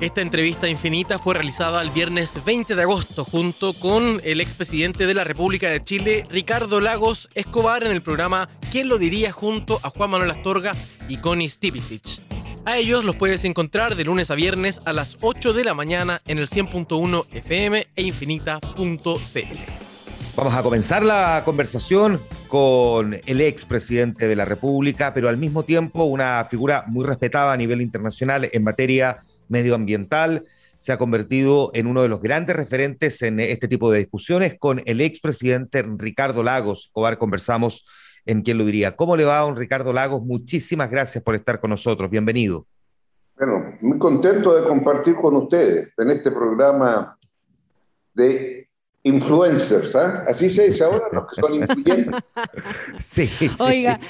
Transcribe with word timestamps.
Esta 0.00 0.20
entrevista 0.20 0.68
infinita 0.68 1.18
fue 1.18 1.34
realizada 1.34 1.82
el 1.82 1.90
viernes 1.90 2.44
20 2.44 2.76
de 2.76 2.82
agosto 2.82 3.24
junto 3.24 3.72
con 3.72 4.20
el 4.22 4.40
expresidente 4.40 5.08
de 5.08 5.14
la 5.14 5.24
República 5.24 5.70
de 5.70 5.82
Chile, 5.82 6.24
Ricardo 6.30 6.80
Lagos 6.80 7.28
Escobar, 7.34 7.82
en 7.82 7.90
el 7.90 8.00
programa 8.00 8.48
¿Quién 8.70 8.86
lo 8.86 8.98
diría? 8.98 9.32
junto 9.32 9.80
a 9.82 9.90
Juan 9.90 10.10
Manuel 10.10 10.30
Astorga 10.30 10.76
y 11.08 11.16
Connie 11.16 11.48
Stipicic. 11.48 12.20
A 12.64 12.76
ellos 12.76 13.04
los 13.04 13.16
puedes 13.16 13.44
encontrar 13.44 13.96
de 13.96 14.04
lunes 14.04 14.30
a 14.30 14.36
viernes 14.36 14.80
a 14.84 14.92
las 14.92 15.18
8 15.20 15.52
de 15.52 15.64
la 15.64 15.74
mañana 15.74 16.22
en 16.28 16.38
el 16.38 16.48
100.1 16.48 17.26
FM 17.32 17.88
e 17.96 18.02
infinita.cl. 18.02 18.98
Vamos 20.36 20.54
a 20.54 20.62
comenzar 20.62 21.02
la 21.02 21.42
conversación 21.44 22.20
con 22.46 23.20
el 23.26 23.40
expresidente 23.40 24.28
de 24.28 24.36
la 24.36 24.44
República, 24.44 25.12
pero 25.12 25.28
al 25.28 25.38
mismo 25.38 25.64
tiempo 25.64 26.04
una 26.04 26.46
figura 26.48 26.84
muy 26.86 27.04
respetada 27.04 27.52
a 27.52 27.56
nivel 27.56 27.80
internacional 27.80 28.48
en 28.52 28.62
materia 28.62 29.18
medioambiental. 29.48 30.44
Se 30.78 30.92
ha 30.92 30.98
convertido 30.98 31.70
en 31.74 31.86
uno 31.86 32.02
de 32.02 32.08
los 32.08 32.20
grandes 32.20 32.56
referentes 32.56 33.22
en 33.22 33.40
este 33.40 33.68
tipo 33.68 33.90
de 33.90 33.98
discusiones. 33.98 34.56
Con 34.58 34.82
el 34.84 35.00
expresidente 35.00 35.82
Ricardo 35.82 36.42
Lagos 36.42 36.86
Escobar 36.86 37.18
conversamos 37.18 37.84
en 38.26 38.42
quién 38.42 38.58
lo 38.58 38.64
diría. 38.64 38.94
¿Cómo 38.94 39.16
le 39.16 39.24
va, 39.24 39.40
don 39.40 39.56
Ricardo 39.56 39.92
Lagos? 39.92 40.22
Muchísimas 40.22 40.90
gracias 40.90 41.24
por 41.24 41.34
estar 41.34 41.60
con 41.60 41.70
nosotros. 41.70 42.10
Bienvenido. 42.10 42.66
Bueno, 43.36 43.76
muy 43.80 43.98
contento 43.98 44.54
de 44.54 44.68
compartir 44.68 45.14
con 45.14 45.36
ustedes 45.36 45.92
en 45.96 46.10
este 46.10 46.30
programa 46.30 47.16
de 48.12 48.67
influencers, 49.08 49.94
¿ah? 49.96 50.24
Así 50.28 50.48
se 50.50 50.68
dice 50.68 50.84
ahora, 50.84 51.06
los 51.12 51.24
que 51.28 51.40
son 51.40 51.54
influyentes. 51.54 52.14
Sí, 52.98 53.26
sí. 53.26 53.50
Oiga, 53.60 54.00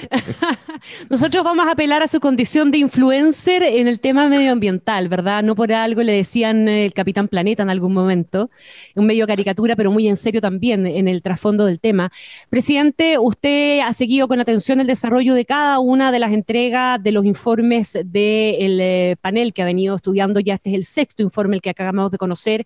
nosotros 1.09 1.43
vamos 1.43 1.67
a 1.67 1.71
apelar 1.71 2.01
a 2.03 2.07
su 2.07 2.19
condición 2.19 2.71
de 2.71 2.79
influencer 2.79 3.63
en 3.63 3.87
el 3.87 3.99
tema 3.99 4.27
medioambiental, 4.27 5.07
¿verdad? 5.07 5.43
No 5.43 5.55
por 5.55 5.71
algo 5.71 6.03
le 6.03 6.13
decían 6.13 6.67
el 6.67 6.93
Capitán 6.93 7.27
Planeta 7.27 7.63
en 7.63 7.69
algún 7.69 7.93
momento, 7.93 8.49
un 8.95 9.05
medio 9.05 9.25
caricatura, 9.27 9.75
pero 9.75 9.91
muy 9.91 10.07
en 10.07 10.17
serio 10.17 10.41
también 10.41 10.85
en 10.85 11.07
el 11.07 11.21
trasfondo 11.21 11.65
del 11.65 11.79
tema. 11.79 12.11
Presidente, 12.49 13.17
usted 13.17 13.79
ha 13.79 13.93
seguido 13.93 14.27
con 14.27 14.39
atención 14.39 14.79
el 14.79 14.87
desarrollo 14.87 15.33
de 15.33 15.45
cada 15.45 15.79
una 15.79 16.11
de 16.11 16.19
las 16.19 16.31
entregas 16.31 17.01
de 17.01 17.11
los 17.11 17.25
informes 17.25 17.93
del 17.93 18.79
eh, 18.81 19.15
panel 19.21 19.53
que 19.53 19.61
ha 19.61 19.65
venido 19.65 19.95
estudiando, 19.95 20.39
ya 20.39 20.55
este 20.55 20.69
es 20.69 20.75
el 20.75 20.85
sexto 20.85 21.23
informe 21.23 21.55
el 21.55 21.61
que 21.61 21.69
acabamos 21.69 22.11
de 22.11 22.17
conocer 22.17 22.65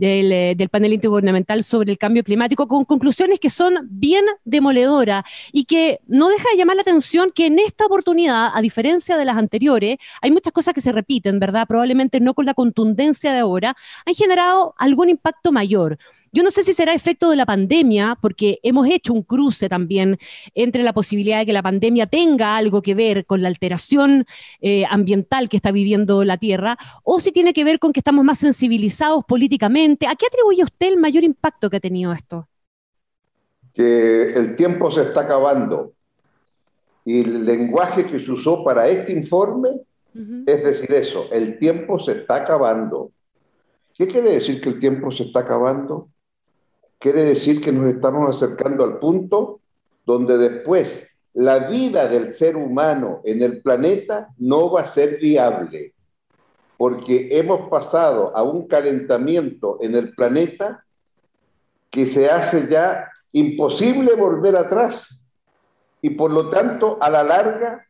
eh, 0.00 0.54
del, 0.56 0.68
panel 0.68 0.92
intergubernamental 0.92 1.62
sobre 1.62 1.92
el 1.92 1.98
cambio 1.98 2.24
climático, 2.24 2.66
con 2.66 2.84
conclusiones 2.84 3.38
que 3.38 3.50
son 3.50 3.74
bien 3.90 4.24
demoledoras 4.44 5.24
y 5.52 5.64
que 5.64 6.00
no 6.06 6.28
deja 6.28 6.44
de 6.50 6.58
llamar 6.58 6.76
la 6.76 6.82
atención 6.82 7.30
que 7.32 7.46
en 7.46 7.58
esta 7.58 7.86
oportunidad, 7.86 8.50
a 8.52 8.60
diferencia 8.60 9.16
de 9.16 9.24
las 9.24 9.36
anteriores, 9.36 9.98
hay 10.20 10.30
muchas 10.30 10.52
cosas 10.52 10.74
que 10.74 10.80
se 10.80 10.92
repiten, 10.92 11.38
¿verdad? 11.38 11.66
Probablemente 11.68 12.20
no 12.20 12.34
con 12.34 12.46
la 12.46 12.54
contundencia 12.54 13.32
de 13.32 13.40
ahora, 13.40 13.76
han 14.04 14.14
generado 14.14 14.74
algún 14.78 15.10
impacto 15.10 15.52
mayor. 15.52 15.98
Yo 16.34 16.42
no 16.42 16.50
sé 16.50 16.64
si 16.64 16.74
será 16.74 16.94
efecto 16.94 17.30
de 17.30 17.36
la 17.36 17.46
pandemia, 17.46 18.18
porque 18.20 18.58
hemos 18.64 18.88
hecho 18.88 19.12
un 19.12 19.22
cruce 19.22 19.68
también 19.68 20.18
entre 20.56 20.82
la 20.82 20.92
posibilidad 20.92 21.38
de 21.38 21.46
que 21.46 21.52
la 21.52 21.62
pandemia 21.62 22.08
tenga 22.08 22.56
algo 22.56 22.82
que 22.82 22.96
ver 22.96 23.24
con 23.24 23.40
la 23.40 23.46
alteración 23.46 24.26
eh, 24.60 24.84
ambiental 24.90 25.48
que 25.48 25.56
está 25.56 25.70
viviendo 25.70 26.24
la 26.24 26.36
Tierra, 26.36 26.76
o 27.04 27.20
si 27.20 27.30
tiene 27.30 27.52
que 27.52 27.62
ver 27.62 27.78
con 27.78 27.92
que 27.92 28.00
estamos 28.00 28.24
más 28.24 28.40
sensibilizados 28.40 29.24
políticamente. 29.26 30.08
¿A 30.08 30.16
qué 30.16 30.26
atribuye 30.26 30.64
usted 30.64 30.88
el 30.88 30.96
mayor 30.96 31.22
impacto 31.22 31.70
que 31.70 31.76
ha 31.76 31.80
tenido 31.80 32.12
esto? 32.12 32.48
Que 33.72 34.32
el 34.32 34.56
tiempo 34.56 34.90
se 34.90 35.02
está 35.02 35.20
acabando. 35.20 35.92
Y 37.04 37.20
el 37.20 37.46
lenguaje 37.46 38.06
que 38.06 38.18
se 38.18 38.32
usó 38.32 38.64
para 38.64 38.88
este 38.88 39.12
informe 39.12 39.70
es 40.46 40.64
decir 40.64 40.92
eso, 40.92 41.28
el 41.30 41.60
tiempo 41.60 42.00
se 42.00 42.10
está 42.10 42.36
acabando. 42.42 43.12
¿Qué 43.94 44.08
quiere 44.08 44.32
decir 44.32 44.60
que 44.60 44.70
el 44.70 44.80
tiempo 44.80 45.12
se 45.12 45.22
está 45.22 45.40
acabando? 45.40 46.08
Quiere 47.04 47.24
decir 47.24 47.60
que 47.60 47.70
nos 47.70 47.86
estamos 47.86 48.34
acercando 48.34 48.82
al 48.82 48.98
punto 48.98 49.60
donde 50.06 50.38
después 50.38 51.06
la 51.34 51.58
vida 51.68 52.08
del 52.08 52.32
ser 52.32 52.56
humano 52.56 53.20
en 53.24 53.42
el 53.42 53.60
planeta 53.60 54.30
no 54.38 54.72
va 54.72 54.80
a 54.80 54.86
ser 54.86 55.18
viable, 55.18 55.92
porque 56.78 57.28
hemos 57.32 57.68
pasado 57.68 58.34
a 58.34 58.42
un 58.42 58.66
calentamiento 58.66 59.76
en 59.82 59.96
el 59.96 60.14
planeta 60.14 60.82
que 61.90 62.06
se 62.06 62.30
hace 62.30 62.68
ya 62.70 63.10
imposible 63.32 64.14
volver 64.14 64.56
atrás. 64.56 65.20
Y 66.00 66.08
por 66.08 66.30
lo 66.30 66.48
tanto, 66.48 66.96
a 67.02 67.10
la 67.10 67.22
larga, 67.22 67.86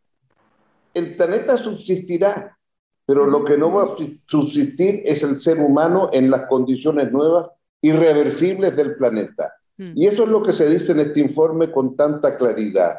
el 0.93 1.15
planeta 1.15 1.57
subsistirá, 1.57 2.59
pero 3.07 3.27
lo 3.27 3.45
que 3.45 3.57
no 3.57 3.73
va 3.73 3.85
a 3.85 3.97
subsistir 4.27 5.03
es 5.05 5.23
el 5.23 5.41
ser 5.41 5.61
humano 5.61 6.11
en 6.13 6.33
las 6.33 6.49
condiciones 6.49 7.13
nuevas 7.13 7.54
irreversibles 7.87 8.75
del 8.77 8.97
planeta. 8.97 9.53
Mm. 9.77 9.93
Y 9.95 10.07
eso 10.07 10.25
es 10.25 10.29
lo 10.29 10.43
que 10.43 10.53
se 10.53 10.69
dice 10.69 10.93
en 10.93 11.01
este 11.01 11.21
informe 11.21 11.71
con 11.71 11.97
tanta 11.97 12.37
claridad. 12.37 12.97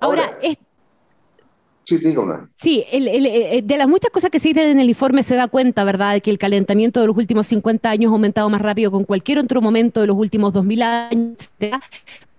Ahora, 0.00 0.38
Sí, 1.90 1.98
diga 1.98 2.20
una. 2.20 2.48
Sí, 2.54 2.84
eh, 2.92 3.62
de 3.64 3.76
las 3.76 3.88
muchas 3.88 4.12
cosas 4.12 4.30
que 4.30 4.38
se 4.38 4.48
dicen 4.48 4.68
en 4.68 4.78
el 4.78 4.88
informe 4.88 5.24
se 5.24 5.34
da 5.34 5.48
cuenta, 5.48 5.82
¿verdad?, 5.82 6.12
de 6.12 6.20
que 6.20 6.30
el 6.30 6.38
calentamiento 6.38 7.00
de 7.00 7.08
los 7.08 7.16
últimos 7.16 7.48
50 7.48 7.90
años 7.90 8.10
ha 8.10 8.12
aumentado 8.12 8.48
más 8.48 8.62
rápido 8.62 8.92
con 8.92 9.02
cualquier 9.02 9.38
otro 9.38 9.60
momento 9.60 10.00
de 10.00 10.06
los 10.06 10.16
últimos 10.16 10.52
2000 10.52 10.82
años. 10.82 11.50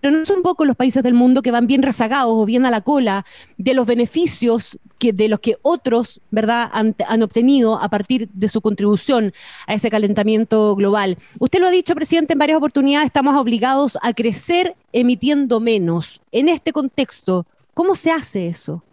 Pero 0.02 0.18
no 0.18 0.26
son 0.26 0.42
pocos 0.42 0.66
los 0.68 0.76
países 0.76 1.04
del 1.04 1.14
mundo 1.14 1.44
que 1.44 1.52
van 1.52 1.68
bien 1.68 1.84
rezagados 1.84 2.34
o 2.34 2.46
bien 2.46 2.66
a 2.66 2.72
la 2.72 2.82
cola 2.82 3.26
de 3.58 3.76
los 3.76 3.86
beneficios 3.86 4.80
que, 4.98 5.14
de 5.14 5.28
los 5.28 5.40
que 5.40 5.58
otros 5.62 6.22
¿verdad? 6.32 6.70
Han, 6.74 7.22
obtenido 7.22 7.80
a 7.80 7.88
partir 7.90 8.28
de 8.34 8.50
su 8.50 8.62
contribución 8.62 9.34
a 9.68 9.76
ese 9.76 9.90
calentamiento 9.92 10.76
global. 10.76 11.18
Usted 11.40 11.60
lo 11.60 11.68
ha 11.68 11.72
dicho, 11.72 11.94
presidente, 11.96 12.34
en 12.34 12.40
varias 12.40 12.58
oportunidades 12.58 13.06
estamos 13.06 13.36
obligados 13.36 13.98
a 14.02 14.14
crecer 14.14 14.76
emitiendo 14.92 15.60
menos. 15.60 16.22
En 16.32 16.50
este 16.50 16.74
contexto, 16.74 17.46
¿cómo 17.74 17.96
se 17.96 18.12
hace 18.12 18.48
eso? 18.48 18.84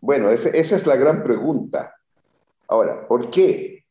Bueno, 0.00 0.30
esa 0.30 0.76
es 0.76 0.86
la 0.86 0.96
gran 0.96 1.22
pregunta. 1.22 1.96
Ahora, 2.68 3.06
¿por 3.08 3.30
qué? 3.30 3.84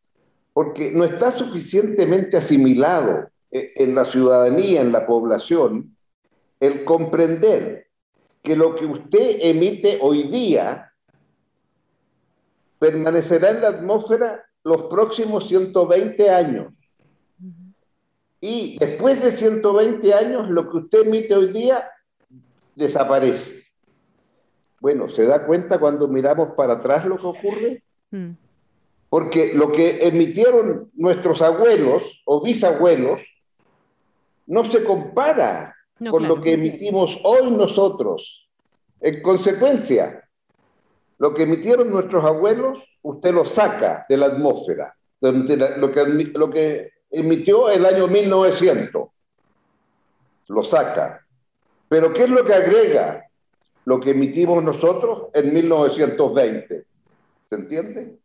Porque 0.53 0.91
no 0.91 1.03
está 1.03 1.31
suficientemente 1.31 2.37
asimilado 2.37 3.29
eh, 3.51 3.73
en 3.75 3.93
la 3.93 4.05
ciudadanía, 4.05 4.81
en 4.81 4.91
la 4.91 5.05
población, 5.05 5.95
el 6.59 6.83
comprender 6.83 7.87
que 8.41 8.55
lo 8.55 8.75
que 8.75 8.85
usted 8.85 9.37
emite 9.41 9.97
hoy 10.01 10.23
día 10.23 10.93
permanecerá 12.79 13.49
en 13.51 13.61
la 13.61 13.67
atmósfera 13.69 14.45
los 14.63 14.83
próximos 14.83 15.47
120 15.47 16.29
años. 16.29 16.73
Y 18.41 18.77
después 18.79 19.21
de 19.21 19.31
120 19.31 20.13
años, 20.13 20.49
lo 20.49 20.69
que 20.69 20.77
usted 20.77 21.01
emite 21.05 21.35
hoy 21.35 21.51
día 21.51 21.89
desaparece. 22.75 23.63
Bueno, 24.79 25.09
¿se 25.09 25.25
da 25.25 25.45
cuenta 25.45 25.77
cuando 25.77 26.07
miramos 26.07 26.49
para 26.55 26.73
atrás 26.73 27.05
lo 27.05 27.17
que 27.17 27.27
ocurre? 27.27 27.83
Mm. 28.11 28.31
Porque 29.09 29.53
lo 29.53 29.71
que 29.71 30.07
emitieron 30.07 30.89
nuestros 30.93 31.41
abuelos 31.41 32.03
o 32.25 32.41
bisabuelos 32.41 33.19
no 34.45 34.63
se 34.65 34.83
compara 34.83 35.75
con 36.09 36.27
lo 36.27 36.41
que 36.41 36.53
emitimos 36.53 37.19
hoy 37.23 37.51
nosotros. 37.51 38.47
En 39.01 39.21
consecuencia, 39.21 40.27
lo 41.17 41.33
que 41.33 41.43
emitieron 41.43 41.89
nuestros 41.89 42.23
abuelos, 42.23 42.79
usted 43.01 43.33
lo 43.33 43.45
saca 43.45 44.05
de 44.07 44.17
la 44.17 44.27
atmósfera, 44.27 44.95
lo 45.19 45.91
que, 45.91 46.05
lo 46.33 46.49
que 46.49 46.91
emitió 47.11 47.69
el 47.69 47.85
año 47.85 48.07
1900, 48.07 49.07
lo 50.47 50.63
saca. 50.63 51.25
Pero 51.87 52.13
¿qué 52.13 52.23
es 52.23 52.29
lo 52.29 52.43
que 52.45 52.53
agrega 52.53 53.25
lo 53.85 53.99
que 53.99 54.11
emitimos 54.11 54.63
nosotros 54.63 55.27
en 55.33 55.53
1920? 55.53 56.85
¿Se 57.49 57.55
entiende? 57.55 58.19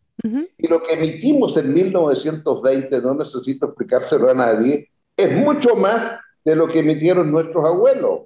Y 0.57 0.69
lo 0.69 0.83
que 0.83 0.95
emitimos 0.95 1.57
en 1.57 1.75
1920, 1.75 3.03
no 3.03 3.15
necesito 3.15 3.67
explicárselo 3.67 4.31
a 4.31 4.35
nadie, 4.35 4.89
es 5.17 5.37
mucho 5.37 5.77
más 5.77 6.19
de 6.45 6.55
lo 6.55 6.69
que 6.69 6.81
emitieron 6.81 7.31
nuestros 7.31 7.65
abuelos, 7.65 8.23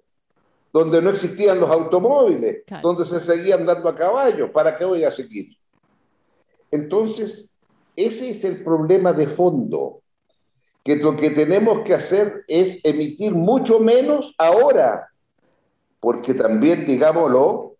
donde 0.73 1.01
no 1.01 1.11
existían 1.11 1.61
los 1.61 1.71
automóviles, 1.71 2.65
donde 2.83 3.07
se 3.07 3.21
seguían 3.21 3.65
dando 3.65 3.89
a 3.89 3.95
caballo. 3.95 4.53
¿Para 4.53 4.77
qué 4.77 4.85
voy 4.85 5.05
a 5.05 5.11
seguir? 5.11 5.57
Entonces, 6.71 7.51
ese 7.97 8.31
es 8.31 8.45
el 8.45 8.63
problema 8.63 9.13
de 9.13 9.27
fondo, 9.29 10.03
que 10.85 10.97
lo 10.97 11.17
que 11.17 11.31
tenemos 11.31 11.81
que 11.85 11.95
hacer 11.95 12.45
es 12.49 12.81
emitir 12.85 13.33
mucho 13.33 13.81
menos 13.81 14.35
ahora, 14.39 15.09
porque 16.01 16.35
también, 16.35 16.87
digámoslo, 16.87 17.77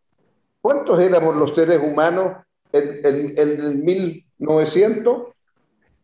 ¿cuántos 0.61 1.01
éramos 1.01 1.37
los 1.37 1.55
seres 1.55 1.81
humanos 1.83 2.37
en, 2.73 3.01
en, 3.05 3.39
en 3.39 3.61
el 3.61 3.75
1900? 3.77 5.23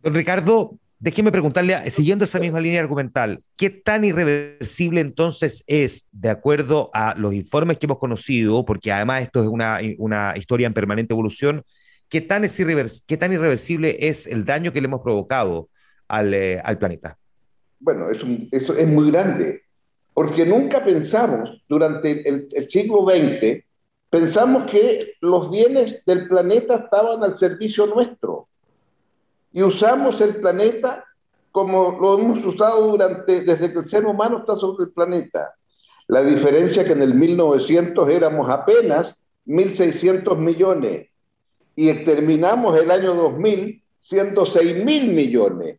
Don 0.02 0.14
Ricardo, 0.14 0.78
déjeme 1.04 1.30
preguntarle, 1.30 1.90
siguiendo 1.90 2.24
esa 2.24 2.40
misma 2.40 2.60
línea 2.60 2.80
argumental, 2.80 3.42
¿qué 3.56 3.68
tan 3.68 4.06
irreversible 4.06 5.02
entonces 5.02 5.62
es, 5.66 6.06
de 6.12 6.30
acuerdo 6.30 6.88
a 6.94 7.14
los 7.14 7.34
informes 7.34 7.76
que 7.76 7.84
hemos 7.84 7.98
conocido, 7.98 8.64
porque 8.64 8.90
además 8.90 9.20
esto 9.20 9.42
es 9.42 9.48
una, 9.48 10.34
historia 10.34 10.66
en 10.66 10.72
permanente 10.72 11.12
evolución, 11.12 11.62
¿qué 12.08 12.22
tan, 12.22 12.42
es 12.44 12.56
qué 13.06 13.18
tan 13.18 13.34
irreversible 13.34 13.98
es 14.00 14.26
el 14.26 14.46
daño 14.46 14.72
que 14.72 14.80
le 14.80 14.86
hemos 14.86 15.02
provocado 15.02 15.68
al, 16.08 16.32
eh, 16.32 16.58
al 16.64 16.78
planeta? 16.78 17.18
Bueno, 17.80 18.08
es 18.08 18.20
eso 18.50 18.74
es 18.74 18.88
muy 18.88 19.10
grande, 19.10 19.64
porque 20.14 20.46
nunca 20.46 20.82
pensamos 20.82 21.62
durante 21.68 22.26
el, 22.26 22.48
el 22.50 22.70
siglo 22.70 23.06
XX, 23.06 23.62
pensamos 24.08 24.70
que 24.70 25.16
los 25.20 25.50
bienes 25.50 26.00
del 26.06 26.28
planeta 26.28 26.76
estaban 26.76 27.22
al 27.22 27.38
servicio 27.38 27.86
nuestro 27.88 28.48
y 29.54 29.62
usamos 29.62 30.20
el 30.20 30.36
planeta 30.36 31.04
como 31.52 31.96
lo 32.00 32.18
hemos 32.18 32.44
usado 32.44 32.88
durante, 32.88 33.42
desde 33.42 33.72
que 33.72 33.78
el 33.78 33.88
ser 33.88 34.04
humano 34.04 34.38
está 34.38 34.56
sobre 34.56 34.86
el 34.86 34.92
planeta. 34.92 35.54
La 36.08 36.22
diferencia 36.22 36.82
es 36.82 36.88
que 36.88 36.94
en 36.94 37.02
el 37.02 37.14
1900 37.14 38.08
éramos 38.10 38.50
apenas 38.50 39.14
1.600 39.46 40.36
millones 40.36 41.06
y 41.76 41.92
terminamos 42.04 42.76
el 42.76 42.90
año 42.90 43.14
2000 43.14 43.80
siendo 44.00 44.44
6.000 44.44 45.14
millones. 45.14 45.78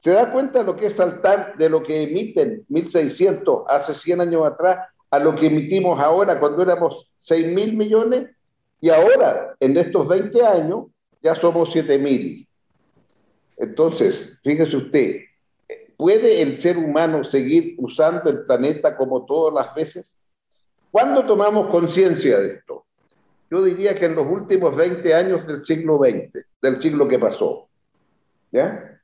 ¿Se 0.00 0.12
da 0.12 0.32
cuenta 0.32 0.60
de 0.60 0.64
lo 0.64 0.74
que 0.74 0.86
es 0.86 0.94
saltar 0.94 1.58
de 1.58 1.68
lo 1.68 1.82
que 1.82 2.04
emiten 2.04 2.64
1.600 2.70 3.66
hace 3.68 3.92
100 3.94 4.22
años 4.22 4.46
atrás 4.46 4.88
a 5.10 5.18
lo 5.18 5.36
que 5.36 5.46
emitimos 5.48 6.00
ahora 6.00 6.40
cuando 6.40 6.62
éramos 6.62 7.06
6.000 7.20 7.76
millones? 7.76 8.30
Y 8.80 8.88
ahora, 8.88 9.54
en 9.60 9.76
estos 9.76 10.08
20 10.08 10.42
años, 10.46 10.86
ya 11.20 11.34
somos 11.34 11.72
7.000. 11.74 12.48
Entonces, 13.56 14.38
fíjese 14.42 14.76
usted, 14.76 15.20
¿puede 15.96 16.42
el 16.42 16.60
ser 16.60 16.78
humano 16.78 17.24
seguir 17.24 17.74
usando 17.78 18.30
el 18.30 18.44
planeta 18.44 18.96
como 18.96 19.24
todas 19.24 19.54
las 19.54 19.74
veces? 19.74 20.16
¿Cuándo 20.90 21.24
tomamos 21.24 21.68
conciencia 21.68 22.38
de 22.38 22.54
esto? 22.54 22.84
Yo 23.50 23.62
diría 23.62 23.98
que 23.98 24.06
en 24.06 24.14
los 24.14 24.26
últimos 24.26 24.74
20 24.76 25.14
años 25.14 25.46
del 25.46 25.64
siglo 25.64 25.98
XX, 25.98 26.44
del 26.60 26.80
siglo 26.80 27.06
que 27.06 27.18
pasó. 27.18 27.68
¿Ya? 28.50 29.00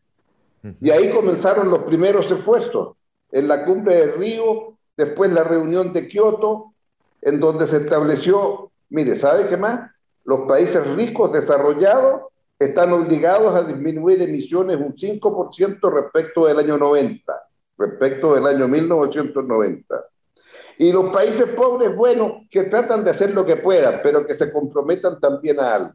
Y 0.80 0.90
ahí 0.90 1.10
comenzaron 1.10 1.70
los 1.70 1.80
primeros 1.80 2.30
esfuerzos. 2.30 2.96
En 3.30 3.48
la 3.48 3.64
cumbre 3.64 3.96
de 3.96 4.12
Río, 4.12 4.78
después 4.96 5.32
la 5.32 5.44
reunión 5.44 5.92
de 5.92 6.08
Kioto, 6.08 6.74
en 7.22 7.40
donde 7.40 7.66
se 7.66 7.78
estableció, 7.78 8.70
mire, 8.88 9.16
¿sabe 9.16 9.48
qué 9.48 9.56
más? 9.56 9.90
Los 10.24 10.40
países 10.48 10.86
ricos, 10.96 11.32
desarrollados, 11.32 12.22
están 12.58 12.92
obligados 12.92 13.54
a 13.54 13.62
disminuir 13.62 14.20
emisiones 14.20 14.76
un 14.78 14.94
5% 14.94 15.92
respecto 15.92 16.46
del 16.46 16.58
año 16.58 16.76
90, 16.76 17.32
respecto 17.78 18.34
del 18.34 18.46
año 18.46 18.66
1990. 18.66 20.04
Y 20.78 20.92
los 20.92 21.10
países 21.10 21.48
pobres, 21.50 21.94
bueno, 21.94 22.46
que 22.50 22.64
tratan 22.64 23.04
de 23.04 23.10
hacer 23.10 23.32
lo 23.32 23.44
que 23.44 23.56
puedan, 23.56 24.00
pero 24.02 24.26
que 24.26 24.34
se 24.34 24.52
comprometan 24.52 25.20
también 25.20 25.58
a 25.60 25.74
algo. 25.74 25.94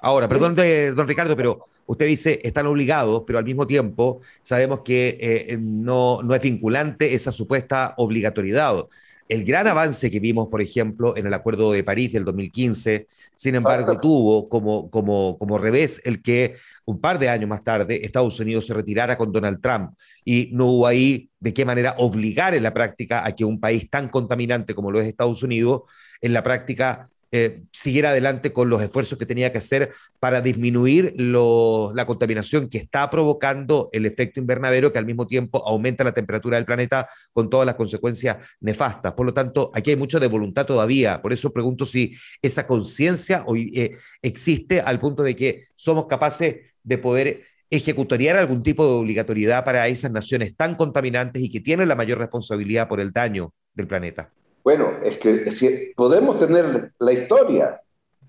Ahora, 0.00 0.28
perdón, 0.28 0.54
don 0.54 1.08
Ricardo, 1.08 1.34
pero 1.34 1.64
usted 1.86 2.06
dice 2.06 2.40
están 2.42 2.66
obligados, 2.66 3.22
pero 3.26 3.38
al 3.38 3.44
mismo 3.44 3.66
tiempo 3.66 4.20
sabemos 4.42 4.80
que 4.80 5.16
eh, 5.18 5.56
no, 5.58 6.22
no 6.22 6.34
es 6.34 6.42
vinculante 6.42 7.14
esa 7.14 7.32
supuesta 7.32 7.94
obligatoriedad 7.96 8.86
el 9.28 9.44
gran 9.44 9.66
avance 9.66 10.10
que 10.10 10.20
vimos, 10.20 10.48
por 10.48 10.60
ejemplo, 10.60 11.16
en 11.16 11.26
el 11.26 11.34
Acuerdo 11.34 11.72
de 11.72 11.82
París 11.82 12.12
del 12.12 12.24
2015, 12.24 13.06
sin 13.34 13.54
embargo, 13.54 13.98
tuvo 13.98 14.48
como, 14.48 14.90
como, 14.90 15.38
como 15.38 15.58
revés 15.58 16.00
el 16.04 16.22
que 16.22 16.56
un 16.84 17.00
par 17.00 17.18
de 17.18 17.30
años 17.30 17.48
más 17.48 17.64
tarde 17.64 18.04
Estados 18.04 18.38
Unidos 18.40 18.66
se 18.66 18.74
retirara 18.74 19.16
con 19.16 19.32
Donald 19.32 19.60
Trump. 19.60 19.92
Y 20.24 20.50
no 20.52 20.66
hubo 20.66 20.86
ahí 20.86 21.30
de 21.40 21.54
qué 21.54 21.64
manera 21.64 21.94
obligar 21.98 22.54
en 22.54 22.62
la 22.62 22.74
práctica 22.74 23.26
a 23.26 23.32
que 23.32 23.44
un 23.44 23.60
país 23.60 23.88
tan 23.88 24.08
contaminante 24.08 24.74
como 24.74 24.90
lo 24.90 25.00
es 25.00 25.06
Estados 25.06 25.42
Unidos, 25.42 25.82
en 26.20 26.32
la 26.32 26.42
práctica 26.42 27.08
eh, 27.36 27.64
siguiera 27.72 28.10
adelante 28.10 28.52
con 28.52 28.70
los 28.70 28.80
esfuerzos 28.80 29.18
que 29.18 29.26
tenía 29.26 29.50
que 29.50 29.58
hacer 29.58 29.90
para 30.20 30.40
disminuir 30.40 31.14
la 31.16 32.06
contaminación 32.06 32.68
que 32.68 32.78
está 32.78 33.10
provocando 33.10 33.88
el 33.90 34.06
efecto 34.06 34.38
invernadero, 34.38 34.92
que 34.92 34.98
al 34.98 35.04
mismo 35.04 35.26
tiempo 35.26 35.66
aumenta 35.66 36.04
la 36.04 36.14
temperatura 36.14 36.58
del 36.58 36.64
planeta 36.64 37.08
con 37.32 37.50
todas 37.50 37.66
las 37.66 37.74
consecuencias 37.74 38.36
nefastas. 38.60 39.14
Por 39.14 39.26
lo 39.26 39.34
tanto, 39.34 39.72
aquí 39.74 39.90
hay 39.90 39.96
mucho 39.96 40.20
de 40.20 40.28
voluntad 40.28 40.64
todavía. 40.64 41.20
Por 41.20 41.32
eso 41.32 41.52
pregunto 41.52 41.84
si 41.86 42.14
esa 42.40 42.68
conciencia 42.68 43.42
hoy 43.46 43.72
eh, 43.74 43.96
existe 44.22 44.80
al 44.80 45.00
punto 45.00 45.24
de 45.24 45.34
que 45.34 45.64
somos 45.74 46.06
capaces 46.06 46.54
de 46.84 46.98
poder 46.98 47.42
ejecutoriar 47.68 48.36
algún 48.36 48.62
tipo 48.62 48.86
de 48.86 48.92
obligatoriedad 48.92 49.64
para 49.64 49.88
esas 49.88 50.12
naciones 50.12 50.54
tan 50.54 50.76
contaminantes 50.76 51.42
y 51.42 51.50
que 51.50 51.58
tienen 51.58 51.88
la 51.88 51.96
mayor 51.96 52.18
responsabilidad 52.18 52.86
por 52.86 53.00
el 53.00 53.10
daño 53.10 53.52
del 53.74 53.88
planeta. 53.88 54.30
Bueno, 54.64 54.94
es 55.02 55.18
que 55.18 55.50
si 55.52 55.92
podemos 55.94 56.38
tener 56.38 56.92
la 56.98 57.12
historia. 57.12 57.80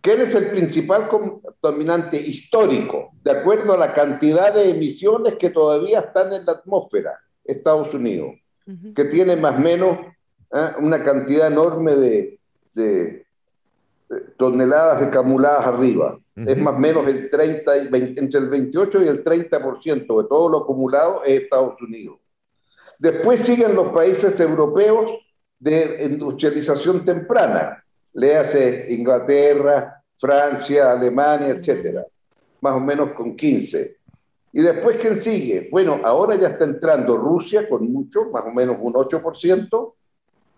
¿Quién 0.01 0.21
es 0.21 0.35
el 0.35 0.51
principal 0.51 1.07
contaminante 1.07 2.17
histórico? 2.17 3.13
De 3.23 3.31
acuerdo 3.31 3.73
a 3.73 3.77
la 3.77 3.91
cantidad 3.91 4.53
de 4.53 4.69
emisiones 4.69 5.35
que 5.37 5.49
todavía 5.49 6.01
están 6.01 6.31
en 6.31 6.45
la 6.45 6.51
atmósfera, 6.51 7.19
Estados 7.43 7.91
Unidos, 7.91 8.35
que 8.95 9.05
tiene 9.05 9.35
más 9.35 9.57
o 9.57 9.61
menos 9.61 9.97
¿eh? 10.53 10.71
una 10.77 11.03
cantidad 11.03 11.47
enorme 11.47 11.95
de, 11.95 13.25
toneladas 14.37 15.01
acumuladas 15.01 15.65
arriba. 15.65 16.19
Es 16.35 16.57
más 16.57 16.75
o 16.75 16.79
menos 16.79 17.07
el 17.07 17.31
30, 17.31 17.77
entre 17.77 18.39
el 18.41 18.49
28 18.49 19.03
y 19.03 19.07
el 19.07 19.23
30% 19.23 19.89
de 19.99 20.27
todo 20.29 20.49
lo 20.49 20.57
acumulado 20.59 21.23
es 21.23 21.41
Estados 21.41 21.81
Unidos. 21.81 22.19
Después 22.99 23.39
siguen 23.39 23.73
los 23.73 23.87
países 23.91 24.39
europeos 24.39 25.24
de 25.59 26.03
industrialización 26.03 27.05
temprana, 27.05 27.83
le 28.13 28.35
hace 28.35 28.87
Inglaterra, 28.93 30.01
Francia, 30.17 30.91
Alemania, 30.91 31.49
etcétera, 31.49 32.05
más 32.61 32.73
o 32.73 32.79
menos 32.79 33.11
con 33.11 33.35
15. 33.35 33.97
Y 34.53 34.61
después, 34.61 34.97
¿quién 34.97 35.19
sigue? 35.19 35.67
Bueno, 35.69 35.99
ahora 36.03 36.35
ya 36.35 36.49
está 36.49 36.63
entrando 36.63 37.17
Rusia 37.17 37.67
con 37.67 37.91
mucho, 37.91 38.29
más 38.31 38.43
o 38.45 38.51
menos 38.51 38.77
un 38.79 38.93
8%, 38.93 39.93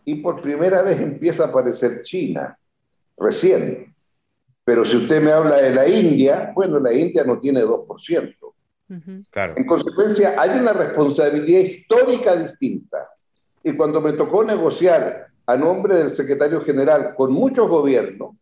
y 0.06 0.16
por 0.16 0.42
primera 0.42 0.82
vez 0.84 1.02
empieza 1.02 1.46
a 1.46 1.48
aparecer 1.48 2.04
China, 2.04 2.58
recién. 3.18 3.96
Pero 4.64 4.86
si 4.86 4.98
usted 4.98 5.22
me 5.22 5.32
habla 5.32 5.58
de 5.58 5.74
la 5.74 5.88
India, 5.88 6.52
bueno, 6.54 6.80
la 6.80 6.94
India 6.94 7.24
no 7.24 7.40
tiene 7.40 7.64
2%. 7.64 8.36
claro. 9.32 9.54
En 9.58 9.66
consecuencia, 9.66 10.36
hay 10.38 10.60
una 10.60 10.74
responsabilidad 10.74 11.62
histórica 11.62 12.36
distinta. 12.36 13.10
Y 13.68 13.76
cuando 13.76 14.00
me 14.00 14.14
tocó 14.14 14.46
negociar 14.46 15.28
a 15.46 15.58
nombre 15.58 15.98
del 15.98 16.16
secretario 16.16 16.62
general 16.62 17.14
con 17.16 17.34
muchos 17.34 17.68
gobiernos, 17.68 18.34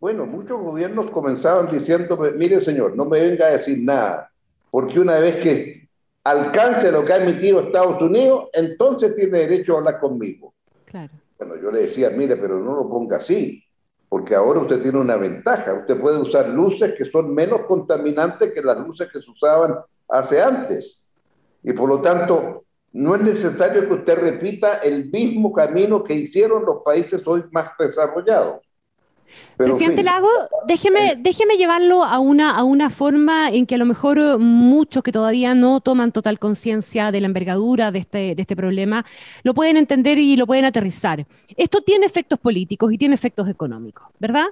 bueno, 0.00 0.24
muchos 0.24 0.58
gobiernos 0.58 1.10
comenzaban 1.10 1.70
diciendo, 1.70 2.16
mire 2.34 2.62
señor, 2.62 2.96
no 2.96 3.04
me 3.04 3.20
venga 3.20 3.44
a 3.44 3.50
decir 3.50 3.82
nada, 3.82 4.30
porque 4.70 5.00
una 5.00 5.18
vez 5.18 5.36
que 5.36 5.86
alcance 6.24 6.90
lo 6.90 7.04
que 7.04 7.12
ha 7.12 7.22
emitido 7.22 7.60
Estados 7.60 8.00
Unidos, 8.00 8.48
entonces 8.54 9.14
tiene 9.14 9.40
derecho 9.40 9.74
a 9.74 9.78
hablar 9.80 10.00
conmigo. 10.00 10.54
Claro. 10.86 11.12
Bueno, 11.36 11.56
yo 11.62 11.70
le 11.70 11.82
decía, 11.82 12.08
mire, 12.08 12.36
pero 12.36 12.58
no 12.58 12.74
lo 12.74 12.88
ponga 12.88 13.18
así, 13.18 13.62
porque 14.08 14.34
ahora 14.34 14.60
usted 14.60 14.80
tiene 14.80 14.98
una 14.98 15.16
ventaja, 15.16 15.74
usted 15.74 16.00
puede 16.00 16.16
usar 16.16 16.48
luces 16.48 16.94
que 16.96 17.04
son 17.04 17.34
menos 17.34 17.64
contaminantes 17.64 18.50
que 18.54 18.62
las 18.62 18.78
luces 18.78 19.08
que 19.12 19.20
se 19.20 19.30
usaban 19.30 19.76
hace 20.08 20.40
antes. 20.40 21.04
Y 21.62 21.74
por 21.74 21.86
lo 21.86 22.00
tanto, 22.00 22.63
no 22.94 23.16
es 23.16 23.22
necesario 23.22 23.88
que 23.88 23.94
usted 23.94 24.16
repita 24.16 24.76
el 24.76 25.10
mismo 25.10 25.52
camino 25.52 26.04
que 26.04 26.14
hicieron 26.14 26.64
los 26.64 26.76
países 26.84 27.22
hoy 27.26 27.42
más 27.50 27.70
desarrollados. 27.76 28.60
Presidente 29.56 30.04
Lago, 30.04 30.28
déjeme, 30.68 31.12
eh, 31.12 31.16
déjeme 31.18 31.56
llevarlo 31.56 32.04
a 32.04 32.20
una, 32.20 32.56
a 32.56 32.62
una 32.62 32.90
forma 32.90 33.48
en 33.50 33.66
que 33.66 33.74
a 33.74 33.78
lo 33.78 33.84
mejor 33.84 34.38
muchos 34.38 35.02
que 35.02 35.10
todavía 35.10 35.56
no 35.56 35.80
toman 35.80 36.12
total 36.12 36.38
conciencia 36.38 37.10
de 37.10 37.20
la 37.20 37.26
envergadura 37.26 37.90
de 37.90 37.98
este, 37.98 38.34
de 38.36 38.42
este 38.42 38.54
problema 38.54 39.04
lo 39.42 39.54
pueden 39.54 39.76
entender 39.76 40.18
y 40.18 40.36
lo 40.36 40.46
pueden 40.46 40.64
aterrizar. 40.64 41.26
Esto 41.56 41.80
tiene 41.80 42.06
efectos 42.06 42.38
políticos 42.38 42.92
y 42.92 42.98
tiene 42.98 43.16
efectos 43.16 43.48
económicos, 43.48 44.06
¿verdad? 44.20 44.46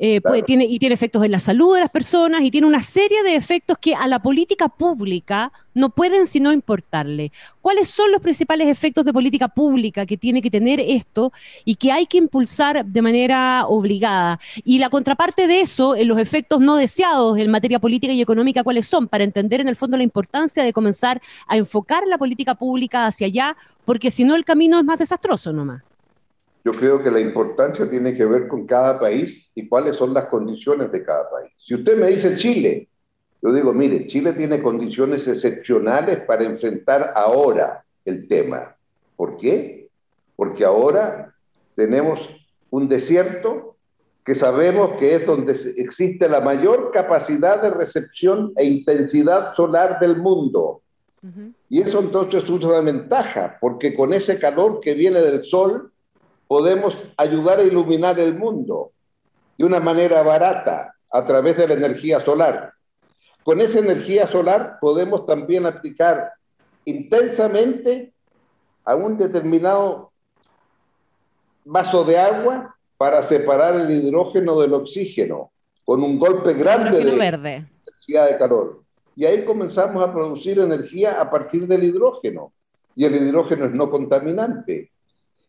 Eh, 0.00 0.20
tiene, 0.46 0.64
y 0.64 0.78
tiene 0.78 0.94
efectos 0.94 1.24
en 1.24 1.32
la 1.32 1.40
salud 1.40 1.74
de 1.74 1.80
las 1.80 1.90
personas 1.90 2.42
y 2.42 2.52
tiene 2.52 2.68
una 2.68 2.82
serie 2.82 3.24
de 3.24 3.34
efectos 3.34 3.76
que 3.80 3.96
a 3.96 4.06
la 4.06 4.20
política 4.20 4.68
pública 4.68 5.52
no 5.74 5.90
pueden 5.90 6.26
sino 6.26 6.52
importarle. 6.52 7.32
¿Cuáles 7.60 7.88
son 7.88 8.12
los 8.12 8.20
principales 8.20 8.68
efectos 8.68 9.04
de 9.04 9.12
política 9.12 9.48
pública 9.48 10.06
que 10.06 10.16
tiene 10.16 10.40
que 10.40 10.50
tener 10.50 10.78
esto 10.78 11.32
y 11.64 11.74
que 11.74 11.90
hay 11.90 12.06
que 12.06 12.18
impulsar 12.18 12.84
de 12.84 13.02
manera 13.02 13.66
obligada? 13.66 14.38
Y 14.64 14.78
la 14.78 14.88
contraparte 14.88 15.48
de 15.48 15.62
eso, 15.62 15.96
en 15.96 16.06
los 16.06 16.18
efectos 16.18 16.60
no 16.60 16.76
deseados 16.76 17.36
en 17.36 17.50
materia 17.50 17.80
política 17.80 18.12
y 18.12 18.22
económica, 18.22 18.62
¿cuáles 18.62 18.86
son? 18.86 19.08
Para 19.08 19.24
entender 19.24 19.60
en 19.60 19.68
el 19.68 19.76
fondo 19.76 19.96
la 19.96 20.04
importancia 20.04 20.62
de 20.62 20.72
comenzar 20.72 21.20
a 21.48 21.56
enfocar 21.56 22.04
la 22.06 22.18
política 22.18 22.54
pública 22.54 23.06
hacia 23.06 23.26
allá, 23.26 23.56
porque 23.84 24.12
si 24.12 24.22
no 24.22 24.36
el 24.36 24.44
camino 24.44 24.78
es 24.78 24.84
más 24.84 24.98
desastroso 24.98 25.52
nomás. 25.52 25.87
Yo 26.68 26.74
creo 26.74 27.02
que 27.02 27.10
la 27.10 27.18
importancia 27.18 27.88
tiene 27.88 28.14
que 28.14 28.26
ver 28.26 28.46
con 28.46 28.66
cada 28.66 29.00
país 29.00 29.50
y 29.54 29.66
cuáles 29.66 29.96
son 29.96 30.12
las 30.12 30.26
condiciones 30.26 30.92
de 30.92 31.02
cada 31.02 31.30
país. 31.30 31.50
Si 31.56 31.74
usted 31.74 31.96
me 31.96 32.08
dice 32.08 32.36
Chile, 32.36 32.90
yo 33.40 33.54
digo, 33.54 33.72
mire, 33.72 34.04
Chile 34.04 34.34
tiene 34.34 34.60
condiciones 34.60 35.26
excepcionales 35.26 36.18
para 36.26 36.44
enfrentar 36.44 37.14
ahora 37.16 37.82
el 38.04 38.28
tema. 38.28 38.76
¿Por 39.16 39.38
qué? 39.38 39.88
Porque 40.36 40.62
ahora 40.62 41.34
tenemos 41.74 42.28
un 42.68 42.86
desierto 42.86 43.76
que 44.22 44.34
sabemos 44.34 44.92
que 44.98 45.14
es 45.14 45.24
donde 45.24 45.56
existe 45.78 46.28
la 46.28 46.42
mayor 46.42 46.90
capacidad 46.92 47.62
de 47.62 47.70
recepción 47.70 48.52
e 48.56 48.66
intensidad 48.66 49.54
solar 49.54 50.00
del 50.00 50.18
mundo. 50.18 50.82
Y 51.70 51.80
eso 51.80 52.00
entonces 52.00 52.44
es 52.44 52.50
una 52.50 52.82
ventaja, 52.82 53.56
porque 53.58 53.94
con 53.94 54.12
ese 54.12 54.38
calor 54.38 54.80
que 54.80 54.92
viene 54.92 55.22
del 55.22 55.46
sol 55.46 55.92
podemos 56.48 56.96
ayudar 57.16 57.60
a 57.60 57.62
iluminar 57.62 58.18
el 58.18 58.34
mundo 58.34 58.92
de 59.56 59.64
una 59.64 59.78
manera 59.78 60.22
barata 60.22 60.94
a 61.10 61.24
través 61.24 61.56
de 61.58 61.68
la 61.68 61.74
energía 61.74 62.20
solar. 62.20 62.72
Con 63.44 63.60
esa 63.60 63.78
energía 63.78 64.26
solar 64.26 64.78
podemos 64.80 65.26
también 65.26 65.66
aplicar 65.66 66.32
intensamente 66.84 68.12
a 68.84 68.96
un 68.96 69.18
determinado 69.18 70.10
vaso 71.64 72.02
de 72.04 72.18
agua 72.18 72.74
para 72.96 73.22
separar 73.22 73.74
el 73.76 73.90
hidrógeno 73.90 74.58
del 74.60 74.72
oxígeno 74.72 75.52
con 75.84 76.02
un 76.02 76.18
golpe 76.18 76.54
grande 76.54 77.04
de 77.04 77.16
verde. 77.16 77.66
energía 77.86 78.24
de 78.24 78.38
calor. 78.38 78.82
Y 79.14 79.24
ahí 79.24 79.44
comenzamos 79.44 80.02
a 80.02 80.12
producir 80.12 80.58
energía 80.58 81.20
a 81.20 81.30
partir 81.30 81.66
del 81.66 81.84
hidrógeno. 81.84 82.52
Y 82.94 83.04
el 83.04 83.14
hidrógeno 83.14 83.66
es 83.66 83.72
no 83.72 83.90
contaminante. 83.90 84.90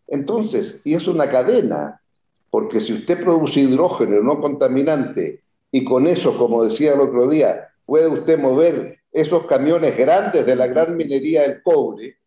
Entonces, 0.10 0.82
y 0.84 0.96
es 0.96 1.08
una 1.08 1.30
cadena, 1.30 2.02
porque 2.50 2.82
si 2.82 2.94
usted 2.94 3.24
produce 3.24 3.60
hidrógeno 3.60 4.22
no 4.22 4.40
contaminante 4.40 5.44
y 5.72 5.84
con 5.86 6.08
eso, 6.08 6.38
como 6.38 6.64
decía 6.64 6.94
el 6.94 7.00
otro 7.00 7.28
día, 7.28 7.70
puede 7.86 8.08
usted 8.08 8.40
mover 8.40 9.00
esos 9.12 9.46
camiones 9.46 9.96
grandes 9.98 10.46
de 10.46 10.56
la 10.56 10.68
gran 10.68 10.98
minería 10.98 11.44
del 11.44 11.62
cobre, 11.62 12.18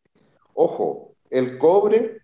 ojo, 0.55 1.15
el 1.31 1.59
cobre, 1.59 2.19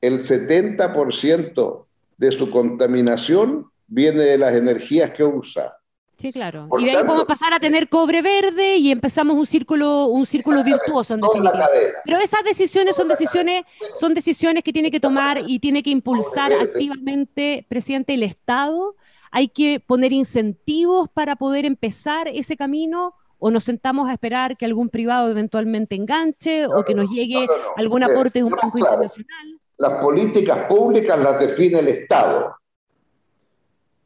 el 0.00 0.26
70% 0.26 1.86
de 2.16 2.32
su 2.32 2.50
contaminación 2.50 3.70
viene 3.86 4.22
de 4.22 4.38
las 4.38 4.54
energías 4.54 5.12
que 5.12 5.24
usa. 5.24 5.75
Sí, 6.18 6.32
claro. 6.32 6.68
y 6.78 6.84
de 6.86 6.92
ahí 6.92 7.04
podemos 7.04 7.26
pasar 7.26 7.52
a 7.52 7.60
tener 7.60 7.90
cobre 7.90 8.22
verde 8.22 8.76
y 8.76 8.90
empezamos 8.90 9.36
un 9.36 9.44
círculo, 9.44 10.06
un 10.06 10.24
círculo 10.24 10.64
virtuoso 10.64 11.12
en 11.14 11.20
definitiva. 11.20 11.68
Pero 12.04 12.18
esas 12.18 12.42
decisiones 12.42 12.96
son 12.96 13.08
decisiones, 13.08 13.64
son 14.00 14.14
decisiones 14.14 14.62
que 14.62 14.72
tiene 14.72 14.90
que 14.90 14.98
tomar 14.98 15.42
y 15.46 15.58
tiene 15.58 15.82
que 15.82 15.90
impulsar 15.90 16.52
activamente, 16.54 17.66
presidente, 17.68 18.14
el 18.14 18.22
Estado. 18.22 18.96
Hay 19.30 19.48
que 19.48 19.78
poner 19.78 20.12
incentivos 20.12 21.10
para 21.10 21.36
poder 21.36 21.66
empezar 21.66 22.28
ese 22.28 22.56
camino 22.56 23.14
o 23.38 23.50
nos 23.50 23.64
sentamos 23.64 24.08
a 24.08 24.12
esperar 24.12 24.56
que 24.56 24.64
algún 24.64 24.88
privado 24.88 25.30
eventualmente 25.30 25.96
enganche 25.96 26.66
o 26.66 26.82
que 26.82 26.94
nos 26.94 27.10
llegue 27.10 27.46
algún 27.76 28.02
aporte 28.02 28.38
de 28.38 28.44
un 28.44 28.52
banco 28.52 28.78
internacional. 28.78 29.60
Las 29.76 30.00
políticas 30.02 30.64
públicas 30.66 31.18
las 31.18 31.38
define 31.38 31.80
el 31.80 31.88
Estado 31.88 32.56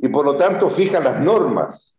y 0.01 0.09
por 0.09 0.25
lo 0.25 0.35
tanto 0.35 0.69
fija 0.71 0.99
las 0.99 1.21
normas. 1.21 1.90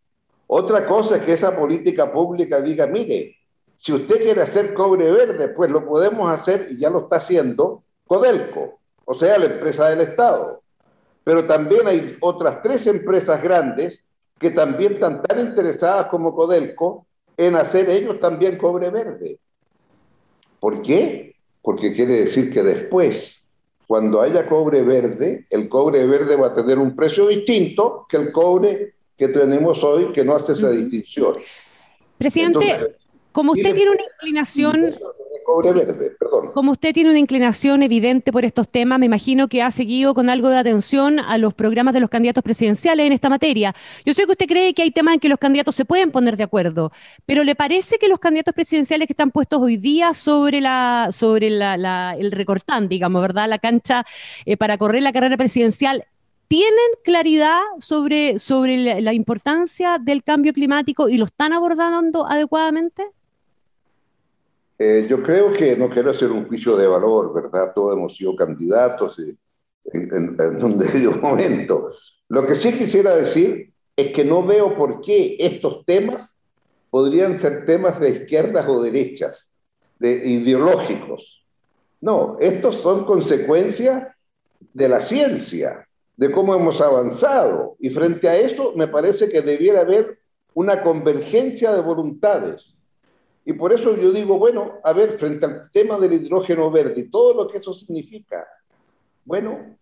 Otra 0.54 0.84
cosa 0.84 1.16
es 1.16 1.22
que 1.22 1.32
esa 1.32 1.56
política 1.56 2.12
pública 2.12 2.60
diga, 2.60 2.86
mire, 2.86 3.36
si 3.78 3.90
usted 3.90 4.22
quiere 4.22 4.42
hacer 4.42 4.74
cobre 4.74 5.10
verde, 5.10 5.48
pues 5.48 5.70
lo 5.70 5.86
podemos 5.86 6.30
hacer 6.30 6.66
y 6.68 6.76
ya 6.76 6.90
lo 6.90 7.04
está 7.04 7.16
haciendo 7.16 7.84
Codelco, 8.06 8.78
o 9.06 9.18
sea, 9.18 9.38
la 9.38 9.46
empresa 9.46 9.88
del 9.88 10.02
Estado. 10.02 10.60
Pero 11.24 11.46
también 11.46 11.86
hay 11.88 12.18
otras 12.20 12.60
tres 12.60 12.86
empresas 12.86 13.42
grandes 13.42 14.04
que 14.38 14.50
también 14.50 14.92
están 14.92 15.22
tan 15.22 15.40
interesadas 15.40 16.08
como 16.08 16.36
Codelco 16.36 17.06
en 17.34 17.56
hacer 17.56 17.88
ellos 17.88 18.20
también 18.20 18.58
cobre 18.58 18.90
verde. 18.90 19.38
¿Por 20.60 20.82
qué? 20.82 21.34
Porque 21.62 21.94
quiere 21.94 22.24
decir 22.24 22.52
que 22.52 22.62
después 22.62 23.42
cuando 23.86 24.20
haya 24.20 24.46
cobre 24.46 24.82
verde, 24.82 25.46
el 25.48 25.70
cobre 25.70 26.06
verde 26.06 26.36
va 26.36 26.48
a 26.48 26.54
tener 26.54 26.78
un 26.78 26.94
precio 26.94 27.28
distinto 27.28 28.04
que 28.06 28.18
el 28.18 28.32
cobre 28.32 28.91
que 29.16 29.28
tenemos 29.28 29.82
hoy, 29.82 30.12
que 30.12 30.24
no 30.24 30.36
hace 30.36 30.52
esa 30.52 30.70
distinción. 30.70 31.34
Presidente, 32.18 32.96
como 33.32 33.52
usted 33.52 33.74
tiene 33.74 33.90
una 33.92 34.02
inclinación 34.02 34.96
cobre 35.42 35.72
verde, 35.72 36.10
perdón. 36.18 36.50
Como 36.52 36.72
usted 36.72 36.92
tiene 36.92 37.10
una 37.10 37.18
inclinación 37.18 37.82
evidente 37.82 38.32
por 38.32 38.44
estos 38.44 38.68
temas, 38.68 38.98
me 38.98 39.06
imagino 39.06 39.48
que 39.48 39.62
ha 39.62 39.70
seguido 39.70 40.14
con 40.14 40.30
algo 40.30 40.48
de 40.48 40.58
atención 40.58 41.18
a 41.20 41.38
los 41.38 41.54
programas 41.54 41.94
de 41.94 42.00
los 42.00 42.10
candidatos 42.10 42.42
presidenciales 42.42 43.06
en 43.06 43.12
esta 43.12 43.28
materia. 43.28 43.74
Yo 44.04 44.14
sé 44.14 44.24
que 44.24 44.32
usted 44.32 44.46
cree 44.46 44.74
que 44.74 44.82
hay 44.82 44.90
temas 44.90 45.14
en 45.14 45.20
que 45.20 45.28
los 45.28 45.38
candidatos 45.38 45.74
se 45.74 45.84
pueden 45.84 46.10
poner 46.10 46.36
de 46.36 46.44
acuerdo, 46.44 46.92
pero 47.26 47.44
¿le 47.44 47.54
parece 47.54 47.98
que 47.98 48.08
los 48.08 48.18
candidatos 48.18 48.54
presidenciales 48.54 49.06
que 49.06 49.12
están 49.12 49.30
puestos 49.30 49.60
hoy 49.60 49.76
día 49.76 50.14
sobre 50.14 50.60
la 50.60 51.08
sobre 51.10 51.50
la, 51.50 52.16
el 52.18 52.32
recortán, 52.32 52.88
digamos, 52.88 53.22
verdad, 53.22 53.48
la 53.48 53.58
cancha 53.58 54.04
eh, 54.46 54.56
para 54.56 54.78
correr 54.78 55.02
la 55.02 55.12
carrera 55.12 55.36
presidencial 55.36 56.04
tienen 56.52 56.90
claridad 57.02 57.62
sobre, 57.80 58.38
sobre 58.38 59.00
la, 59.00 59.14
importancia 59.14 59.96
del 59.98 60.22
cambio 60.22 60.52
climático 60.52 61.08
y 61.08 61.16
lo 61.16 61.24
están 61.24 61.54
abordando 61.54 62.26
adecuadamente? 62.26 63.10
Eh, 64.78 65.06
yo 65.08 65.22
creo 65.22 65.54
que 65.54 65.74
no 65.78 65.88
quiero 65.88 66.10
hacer 66.10 66.30
un 66.30 66.46
juicio 66.46 66.76
de 66.76 66.86
valor, 66.86 67.32
¿verdad? 67.32 67.72
Todos 67.74 67.96
hemos 67.96 68.14
sido 68.14 68.36
candidatos 68.36 69.16
en, 69.18 70.62
un 70.62 70.76
debido 70.92 71.12
momento. 71.12 71.92
Lo 72.28 72.46
que 72.46 72.54
sí 72.54 72.70
quisiera 72.74 73.16
decir 73.16 73.72
es 73.96 74.12
que 74.12 74.22
no 74.22 74.42
veo 74.42 74.76
por 74.76 75.00
qué 75.00 75.38
estos 75.40 75.86
temas 75.86 76.36
podrían 76.90 77.38
ser 77.38 77.64
temas 77.64 77.98
de 77.98 78.10
izquierdas 78.10 78.68
o 78.68 78.82
derechas, 78.82 79.50
de 79.98 80.28
ideológicos. 80.28 81.46
No, 82.02 82.36
estos 82.40 82.76
son 82.76 83.06
consecuencias 83.06 84.08
de 84.74 84.88
la 84.90 85.00
ciencia, 85.00 85.88
de 86.16 86.30
cómo 86.30 86.54
hemos 86.54 86.80
avanzado. 86.80 87.76
Y 87.78 87.90
frente 87.90 88.28
a 88.28 88.36
eso, 88.36 88.72
me 88.76 88.88
parece 88.88 89.28
que 89.28 89.42
debiera 89.42 89.80
haber 89.80 90.18
una 90.54 90.82
convergencia 90.82 91.72
de 91.72 91.80
voluntades 91.80 92.72
y 93.44 93.52
por 93.54 93.72
eso 93.72 93.96
yo 93.96 94.12
digo, 94.12 94.38
bueno, 94.38 94.78
a 94.84 94.92
ver, 94.92 95.18
frente 95.18 95.46
al 95.46 95.70
tema 95.72 95.98
del 95.98 96.12
hidrógeno 96.12 96.70
verde 96.70 97.00
y 97.00 97.10
todo 97.10 97.34
lo 97.34 97.48
que 97.48 97.58
eso 97.58 97.74
significa, 97.74 98.46
bueno, 99.24 99.76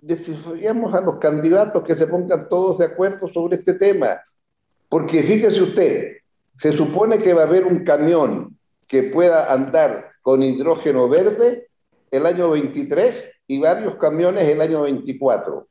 desafiamos 0.00 0.92
a 0.92 1.00
los 1.00 1.18
candidatos 1.18 1.84
que 1.84 1.96
se 1.96 2.06
pongan 2.06 2.48
todos 2.48 2.78
de 2.78 2.86
acuerdo 2.86 3.28
sobre 3.32 3.56
este 3.56 3.74
tema. 3.74 4.20
Porque 4.88 5.22
fíjese 5.22 5.62
usted, 5.62 6.16
se 6.58 6.72
supone 6.72 7.18
que 7.18 7.32
va 7.32 7.42
a 7.42 7.46
haber 7.46 7.64
un 7.64 7.84
camión 7.84 8.58
que 8.88 9.04
pueda 9.04 9.52
andar 9.52 10.10
con 10.20 10.42
hidrógeno 10.42 11.08
verde 11.08 11.68
el 12.10 12.26
año 12.26 12.50
23 12.50 13.30
y 13.46 13.60
varios 13.60 13.96
camiones 13.96 14.48
el 14.48 14.60
año 14.60 14.82
24. 14.82 15.66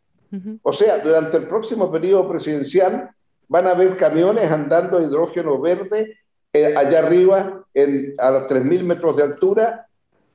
O 0.64 0.74
sea, 0.74 0.98
durante 0.98 1.38
el 1.38 1.48
próximo 1.48 1.92
periodo 1.92 2.28
presidencial 2.28 3.12
van 3.48 3.68
a 3.68 3.72
haber 3.72 3.96
camiones 3.98 4.50
andando 4.50 5.00
hidrógeno 5.00 5.60
verde 5.60 6.18
eh, 6.52 6.76
allá 6.76 7.00
arriba, 7.00 7.66
en, 7.74 8.16
a 8.18 8.32
los 8.32 8.44
3.000 8.44 8.84
metros 8.84 9.16
de 9.18 9.24
altura, 9.24 9.88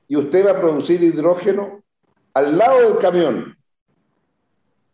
y 0.07 0.15
usted 0.15 0.45
va 0.45 0.51
a 0.51 0.59
producir 0.59 1.01
hidrógeno 1.01 1.81
al 2.33 2.57
lado 2.57 2.81
del 2.81 2.97
camión. 2.99 3.57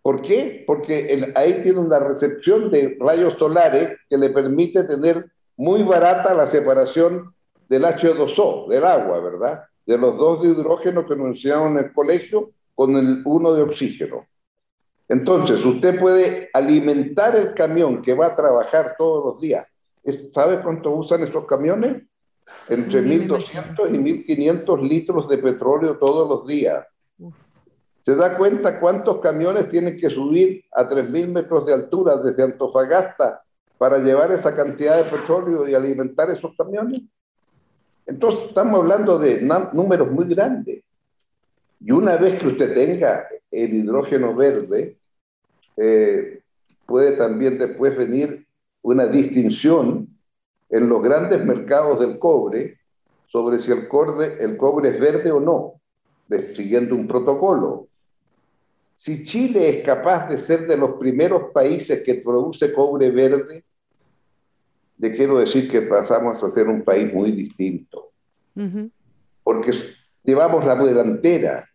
¿Por 0.02 0.22
qué? 0.22 0.64
Porque 0.68 1.34
ahí 1.36 1.62
tiene 1.64 1.80
una 1.80 1.98
recepción 1.98 2.70
de 2.70 2.96
rayos 3.00 3.36
solares 3.40 3.98
que 4.08 4.18
le 4.18 4.30
permite 4.30 4.84
tener 4.84 5.32
muy 5.58 5.82
barata 5.82 6.34
la 6.34 6.48
separación 6.48 7.34
del 7.70 7.86
H2O, 7.86 8.68
del 8.70 8.86
agua, 8.86 9.20
¿verdad? 9.20 9.64
De 9.86 9.98
los 9.98 10.18
dos 10.18 10.42
de 10.42 10.50
hidrógeno 10.50 11.06
que 11.06 11.16
nos 11.16 11.28
enseñaron 11.28 11.78
en 11.78 11.86
el 11.86 11.94
colegio 11.94 12.52
con 12.74 12.96
el 12.96 13.22
uno 13.26 13.54
de 13.54 13.64
oxígeno. 13.64 14.26
Entonces, 15.08 15.64
usted 15.64 16.00
puede 16.00 16.50
alimentar 16.54 17.36
el 17.36 17.54
camión 17.54 18.02
que 18.02 18.16
va 18.16 18.28
a 18.28 18.36
trabajar 18.36 18.96
todos 18.98 19.24
los 19.24 19.42
días 19.42 19.66
¿Sabe 20.34 20.62
cuánto 20.62 20.92
usan 20.92 21.24
estos 21.24 21.46
camiones? 21.46 22.04
Entre 22.70 23.02
1.200 23.02 23.90
y 23.90 24.26
1.500 24.28 24.88
litros 24.88 25.28
de 25.28 25.40
petróleo 25.40 25.98
todos 25.98 26.30
los 26.30 26.48
días. 26.48 26.86
¿Se 28.04 28.16
da 28.16 28.38
cuenta 28.38 28.80
cuántos 28.80 29.20
camiones 29.20 29.68
tienen 29.70 29.98
que 29.98 30.12
subir 30.12 30.64
a 30.74 30.88
3.000 30.88 31.28
metros 31.30 31.66
de 31.66 31.74
altura 31.74 32.18
desde 32.18 32.44
Antofagasta 32.44 33.44
para 33.80 33.98
llevar 33.98 34.32
esa 34.32 34.56
cantidad 34.56 34.98
de 34.98 35.10
petróleo 35.10 35.68
y 35.68 35.74
alimentar 35.74 36.30
esos 36.30 36.56
camiones? 36.56 37.02
Entonces 38.06 38.50
estamos 38.50 38.80
hablando 38.80 39.18
de 39.18 39.42
números 39.74 40.12
muy 40.12 40.28
grandes. 40.28 40.84
Y 41.80 41.92
una 41.92 42.18
vez 42.18 42.40
que 42.40 42.48
usted 42.48 42.74
tenga 42.74 43.28
el 43.52 43.74
hidrógeno 43.74 44.36
verde, 44.36 44.98
eh, 45.78 46.42
puede 46.86 47.14
también 47.14 47.58
después 47.58 47.98
venir 47.98 48.46
una 48.82 49.08
distinción 49.08 50.08
en 50.70 50.90
los 50.90 51.02
grandes 51.02 51.44
mercados 51.44 52.00
del 52.00 52.20
cobre 52.20 52.80
sobre 53.28 53.60
si 53.60 53.72
el 53.72 53.88
cobre, 53.88 54.38
el 54.40 54.56
cobre 54.56 54.90
es 54.90 55.00
verde 55.00 55.32
o 55.32 55.40
no, 55.40 55.82
siguiendo 56.56 56.96
un 56.96 57.08
protocolo. 57.08 57.88
Si 58.96 59.26
Chile 59.26 59.68
es 59.70 59.86
capaz 59.86 60.30
de 60.30 60.38
ser 60.38 60.68
de 60.68 60.78
los 60.78 60.92
primeros 60.92 61.52
países 61.52 62.02
que 62.04 62.16
produce 62.16 62.72
cobre 62.72 63.12
verde, 63.12 63.65
le 64.98 65.12
quiero 65.12 65.38
decir 65.38 65.70
que 65.70 65.82
pasamos 65.82 66.42
a 66.42 66.52
ser 66.52 66.68
un 66.68 66.84
país 66.84 67.14
muy 67.14 67.32
distinto. 67.32 68.12
Porque 69.44 69.72
llevamos 70.24 70.66
la 70.66 70.76
delantera. 70.76 71.70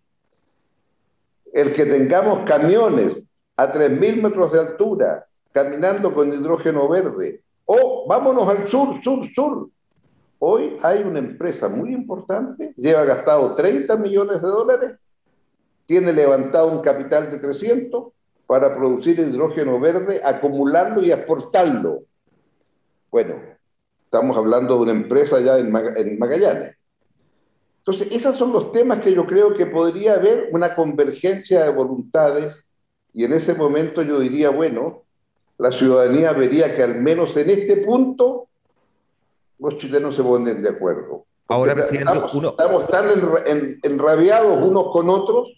El 1.52 1.72
que 1.72 1.84
tengamos 1.84 2.40
camiones 2.40 3.22
a 3.56 3.72
3.000 3.72 4.22
metros 4.22 4.52
de 4.52 4.60
altura, 4.60 5.26
caminando 5.52 6.14
con 6.14 6.32
hidrógeno 6.32 6.88
verde. 6.88 7.42
O 7.66 8.06
vámonos 8.08 8.48
al 8.48 8.68
sur, 8.68 9.02
sur, 9.02 9.28
sur. 9.34 9.68
Hoy 10.38 10.78
hay 10.82 11.02
una 11.02 11.18
empresa 11.18 11.68
muy 11.68 11.92
importante, 11.92 12.72
lleva 12.76 13.04
gastado 13.04 13.54
30 13.54 13.96
millones 13.96 14.40
de 14.40 14.48
dólares, 14.48 14.92
tiene 15.84 16.12
levantado 16.14 16.68
un 16.68 16.80
capital 16.80 17.30
de 17.30 17.36
300 17.36 18.04
para 18.46 18.74
producir 18.74 19.18
hidrógeno 19.18 19.78
verde, 19.78 20.22
acumularlo 20.24 21.02
y 21.02 21.12
exportarlo. 21.12 22.04
Bueno, 23.10 23.34
estamos 24.04 24.36
hablando 24.36 24.76
de 24.76 24.82
una 24.82 24.92
empresa 24.92 25.40
ya 25.40 25.58
en, 25.58 25.70
Magallanes. 25.70 26.76
Entonces, 27.78 28.08
esos 28.12 28.36
son 28.36 28.52
los 28.52 28.72
temas 28.72 29.00
que 29.00 29.12
yo 29.12 29.26
creo 29.26 29.54
que 29.54 29.66
podría 29.66 30.14
haber 30.14 30.50
una 30.52 30.74
convergencia 30.74 31.64
de 31.64 31.70
voluntades 31.70 32.54
y 33.12 33.24
en 33.24 33.32
ese 33.32 33.54
momento 33.54 34.02
yo 34.02 34.20
diría, 34.20 34.50
bueno, 34.50 35.02
la 35.58 35.72
ciudadanía 35.72 36.32
vería 36.32 36.74
que 36.76 36.82
al 36.82 37.00
menos 37.00 37.36
en 37.36 37.50
este 37.50 37.78
punto 37.78 38.48
los 39.58 39.76
chilenos 39.78 40.14
se 40.14 40.22
ponen 40.22 40.62
de 40.62 40.68
acuerdo. 40.68 41.24
Ahora, 41.48 41.74
presidente, 41.74 42.12
estamos, 42.12 42.88
tan 42.88 43.06
enrabiados 43.82 44.62
unos 44.62 44.92
con 44.92 45.10
otros 45.10 45.48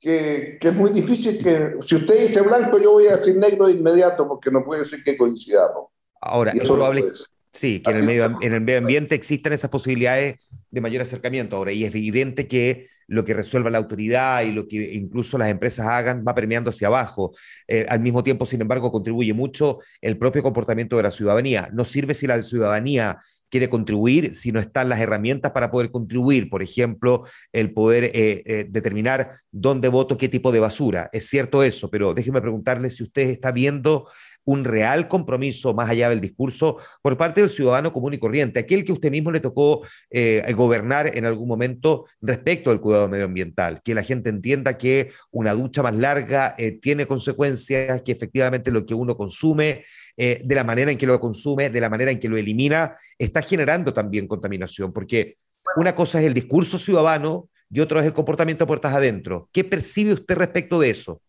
que, 0.00 0.58
es 0.60 0.74
muy 0.74 0.90
difícil 0.90 1.42
que, 1.42 1.76
si 1.86 1.94
usted 1.94 2.26
dice 2.26 2.40
blanco, 2.40 2.78
yo 2.78 2.92
voy 2.92 3.06
a 3.06 3.16
decir 3.16 3.36
negro 3.36 3.68
de 3.68 3.74
inmediato 3.74 4.26
porque 4.26 4.50
no 4.50 4.64
puede 4.64 4.84
ser 4.84 5.02
que 5.04 5.16
coincidamos. 5.16 5.91
Ahora, 6.22 6.52
es 6.52 6.60
probable, 6.62 7.04
sí, 7.52 7.80
que 7.80 7.90
en 7.90 7.96
el, 7.98 8.04
medio, 8.04 8.38
en 8.40 8.52
el 8.52 8.60
medio 8.60 8.78
ambiente 8.78 9.16
existan 9.16 9.52
esas 9.52 9.70
posibilidades 9.70 10.36
de 10.70 10.80
mayor 10.80 11.02
acercamiento 11.02 11.56
ahora, 11.56 11.72
y 11.72 11.84
es 11.84 11.90
evidente 11.90 12.46
que 12.46 12.86
lo 13.08 13.24
que 13.24 13.34
resuelva 13.34 13.70
la 13.70 13.78
autoridad 13.78 14.42
y 14.42 14.52
lo 14.52 14.68
que 14.68 14.94
incluso 14.94 15.36
las 15.36 15.48
empresas 15.48 15.86
hagan 15.86 16.24
va 16.26 16.34
premiando 16.34 16.70
hacia 16.70 16.86
abajo. 16.86 17.34
Eh, 17.68 17.84
al 17.88 18.00
mismo 18.00 18.22
tiempo, 18.22 18.46
sin 18.46 18.62
embargo, 18.62 18.90
contribuye 18.90 19.34
mucho 19.34 19.80
el 20.00 20.16
propio 20.16 20.42
comportamiento 20.42 20.96
de 20.96 21.02
la 21.02 21.10
ciudadanía. 21.10 21.68
No 21.72 21.84
sirve 21.84 22.14
si 22.14 22.26
la 22.26 22.40
ciudadanía 22.40 23.18
quiere 23.50 23.68
contribuir 23.68 24.34
si 24.34 24.50
no 24.50 24.58
están 24.60 24.88
las 24.88 24.98
herramientas 24.98 25.52
para 25.52 25.70
poder 25.70 25.90
contribuir. 25.90 26.48
Por 26.48 26.62
ejemplo, 26.62 27.24
el 27.52 27.74
poder 27.74 28.04
eh, 28.04 28.42
eh, 28.46 28.66
determinar 28.70 29.32
dónde 29.50 29.88
voto 29.88 30.16
qué 30.16 30.30
tipo 30.30 30.50
de 30.52 30.60
basura. 30.60 31.10
Es 31.12 31.28
cierto 31.28 31.62
eso, 31.62 31.90
pero 31.90 32.14
déjeme 32.14 32.40
preguntarle 32.40 32.88
si 32.88 33.02
usted 33.02 33.28
está 33.28 33.52
viendo 33.52 34.08
un 34.44 34.64
real 34.64 35.08
compromiso 35.08 35.74
más 35.74 35.90
allá 35.90 36.08
del 36.08 36.20
discurso 36.20 36.78
por 37.02 37.16
parte 37.16 37.40
del 37.40 37.50
ciudadano 37.50 37.92
común 37.92 38.14
y 38.14 38.18
corriente, 38.18 38.60
aquel 38.60 38.84
que 38.84 38.92
usted 38.92 39.10
mismo 39.10 39.30
le 39.30 39.40
tocó 39.40 39.86
eh, 40.10 40.52
gobernar 40.56 41.16
en 41.16 41.24
algún 41.24 41.48
momento 41.48 42.06
respecto 42.20 42.70
al 42.70 42.80
cuidado 42.80 43.08
medioambiental, 43.08 43.80
que 43.82 43.94
la 43.94 44.02
gente 44.02 44.30
entienda 44.30 44.78
que 44.78 45.10
una 45.30 45.54
ducha 45.54 45.82
más 45.82 45.96
larga 45.96 46.54
eh, 46.58 46.72
tiene 46.72 47.06
consecuencias, 47.06 48.02
que 48.02 48.12
efectivamente 48.12 48.70
lo 48.70 48.84
que 48.84 48.94
uno 48.94 49.16
consume, 49.16 49.84
eh, 50.16 50.40
de 50.44 50.54
la 50.54 50.64
manera 50.64 50.90
en 50.90 50.98
que 50.98 51.06
lo 51.06 51.18
consume, 51.20 51.70
de 51.70 51.80
la 51.80 51.88
manera 51.88 52.10
en 52.10 52.18
que 52.18 52.28
lo 52.28 52.36
elimina, 52.36 52.96
está 53.18 53.42
generando 53.42 53.92
también 53.92 54.26
contaminación, 54.26 54.92
porque 54.92 55.36
una 55.76 55.94
cosa 55.94 56.20
es 56.20 56.26
el 56.26 56.34
discurso 56.34 56.78
ciudadano 56.78 57.48
y 57.70 57.80
otra 57.80 58.00
es 58.00 58.06
el 58.06 58.12
comportamiento 58.12 58.66
puertas 58.66 58.94
adentro. 58.94 59.48
¿Qué 59.52 59.64
percibe 59.64 60.12
usted 60.12 60.36
respecto 60.36 60.78
de 60.80 60.90
eso? 60.90 61.22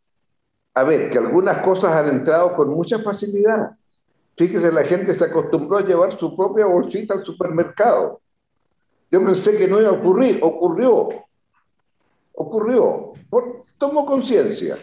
A 0.75 0.83
ver, 0.83 1.09
que 1.09 1.17
algunas 1.17 1.57
cosas 1.57 1.91
han 1.91 2.09
entrado 2.09 2.55
con 2.55 2.69
mucha 2.69 2.99
facilidad. 2.99 3.77
Fíjese, 4.35 4.71
la 4.71 4.83
gente 4.83 5.13
se 5.13 5.25
acostumbró 5.25 5.77
a 5.77 5.85
llevar 5.85 6.17
su 6.17 6.35
propia 6.35 6.65
bolsita 6.65 7.13
al 7.13 7.23
supermercado. 7.23 8.21
Yo 9.11 9.23
pensé 9.23 9.55
que 9.57 9.67
no 9.67 9.79
iba 9.79 9.89
a 9.89 9.93
ocurrir, 9.93 10.39
ocurrió. 10.41 11.09
Ocurrió. 12.33 13.13
tomo 13.77 14.05
conciencia. 14.05 14.77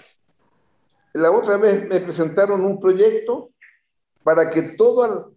La 1.15 1.33
otra 1.33 1.57
vez 1.57 1.89
me 1.89 1.99
presentaron 1.99 2.65
un 2.65 2.79
proyecto 2.79 3.51
para 4.23 4.49
que 4.51 4.63
todo 4.63 5.33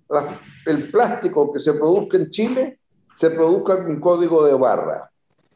el 0.68 0.92
plástico 0.92 1.52
que 1.52 1.60
se 1.60 1.74
produzca 1.74 2.18
en 2.18 2.30
Chile 2.30 2.80
se 3.18 3.32
produzca 3.32 3.84
con 3.84 4.00
código 4.00 4.46
de 4.46 4.54
barra. 4.54 5.12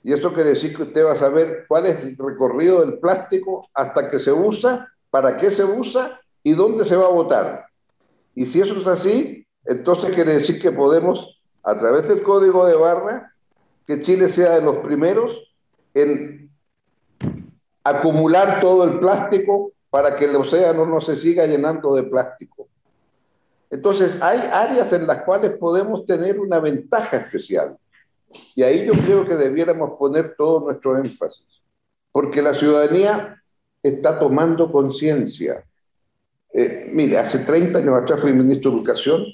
Y 0.08 0.13
eso 0.13 0.34
quiere 0.34 0.52
decir 0.52 0.74
que 0.74 0.84
usted 0.84 1.06
va 1.06 1.12
a 1.12 1.17
saber 1.17 1.65
cuál 1.67 1.86
es 1.86 2.00
el 2.00 2.15
recorrido 2.17 2.80
del 2.80 2.98
plástico 2.98 3.67
hasta 3.74 4.10
que 4.10 4.20
se 4.20 4.32
usa, 4.32 4.88
para 5.10 5.36
qué 5.36 5.52
se 5.52 5.65
usa 5.65 6.22
y 6.43 6.54
dónde 6.54 6.86
se 6.86 6.96
va 6.96 7.08
a 7.08 7.12
votar. 7.12 7.65
Y 8.34 8.46
si 8.46 8.62
eso 8.62 8.80
es 8.80 8.88
así, 8.88 9.46
entonces 9.65 10.15
quiere 10.15 10.36
decir 10.36 10.62
que 10.62 10.72
podemos, 10.72 11.38
a 11.62 11.78
través 11.78 12.08
del 12.08 12.24
código 12.24 12.65
de 12.65 12.78
barra, 12.78 13.34
que 13.86 14.00
Chile 14.00 14.30
sea 14.30 14.56
de 14.56 14.62
los 14.62 14.78
primeros 14.78 15.54
en 15.93 16.50
acumular 17.84 18.62
todo 18.62 18.86
el 18.86 19.00
plástico 19.00 19.74
para 19.89 20.15
que 20.15 20.24
el 20.24 20.38
océano 20.38 20.86
no 20.86 21.02
se 21.02 21.17
siga 21.17 21.46
llenando 21.46 21.93
de 21.93 22.04
plástico. 22.04 22.70
Entonces, 23.70 24.17
hay 24.22 24.39
áreas 24.54 24.93
en 24.93 25.06
las 25.06 25.24
cuales 25.24 25.58
podemos 25.58 26.06
tener 26.06 26.39
una 26.39 26.60
ventaja 26.60 27.17
especial. 27.17 27.78
Y 28.55 28.63
ahí 28.63 28.85
yo 28.85 28.93
creo 28.93 29.27
que 29.27 29.35
debiéramos 29.35 29.97
poner 29.97 30.35
todo 30.37 30.65
nuestro 30.65 30.97
énfasis, 30.97 31.45
porque 32.11 32.41
la 32.41 32.53
ciudadanía 32.53 33.41
está 33.81 34.19
tomando 34.19 34.71
conciencia. 34.71 35.63
Eh, 36.53 36.89
mire, 36.91 37.17
hace 37.17 37.39
30 37.39 37.79
años 37.79 37.95
atrás 37.95 38.21
fui 38.21 38.33
ministro 38.33 38.71
de 38.71 38.77
Educación 38.77 39.25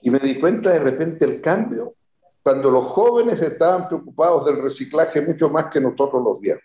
y 0.00 0.10
me 0.10 0.20
di 0.20 0.38
cuenta 0.38 0.70
de 0.70 0.78
repente 0.78 1.24
el 1.24 1.40
cambio 1.40 1.94
cuando 2.42 2.70
los 2.70 2.84
jóvenes 2.86 3.40
estaban 3.42 3.88
preocupados 3.88 4.46
del 4.46 4.62
reciclaje 4.62 5.20
mucho 5.20 5.50
más 5.50 5.66
que 5.66 5.80
nosotros 5.80 6.22
los 6.24 6.40
viejos. 6.40 6.62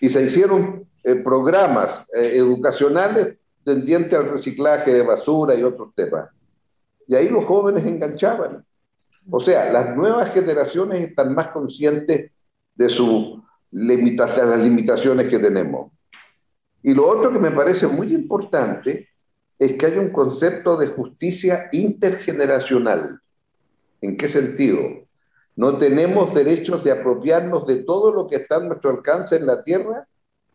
Y 0.00 0.08
se 0.08 0.24
hicieron 0.24 0.88
eh, 1.04 1.14
programas 1.16 2.06
eh, 2.14 2.32
educacionales 2.34 3.36
tendientes 3.64 4.18
al 4.18 4.30
reciclaje 4.30 4.92
de 4.92 5.02
basura 5.02 5.54
y 5.54 5.62
otros 5.62 5.94
temas. 5.94 6.28
Y 7.06 7.14
ahí 7.14 7.28
los 7.28 7.44
jóvenes 7.44 7.84
enganchaban. 7.86 8.64
O 9.30 9.40
sea, 9.40 9.70
las 9.72 9.96
nuevas 9.96 10.32
generaciones 10.32 11.00
están 11.00 11.34
más 11.34 11.48
conscientes 11.48 12.30
de, 12.74 12.88
su 12.90 13.42
las 13.70 14.58
limitaciones 14.58 15.28
que 15.28 15.38
tenemos. 15.38 15.92
Y 16.82 16.94
lo 16.94 17.08
otro 17.08 17.32
que 17.32 17.38
me 17.38 17.50
parece 17.50 17.86
muy 17.86 18.12
importante 18.12 19.08
es 19.58 19.74
que 19.74 19.86
hay 19.86 19.98
un 19.98 20.10
concepto 20.10 20.76
de 20.76 20.88
justicia 20.88 21.68
intergeneracional. 21.72 23.20
¿En 24.00 24.16
qué 24.16 24.28
sentido? 24.28 24.80
No 25.54 25.78
tenemos 25.78 26.34
derechos 26.34 26.82
de 26.82 26.90
apropiarnos 26.90 27.66
de 27.66 27.84
todo 27.84 28.12
lo 28.12 28.26
que 28.26 28.36
está 28.36 28.56
a 28.56 28.60
nuestro 28.60 28.90
alcance 28.90 29.36
en 29.36 29.46
la 29.46 29.62
tierra 29.62 30.06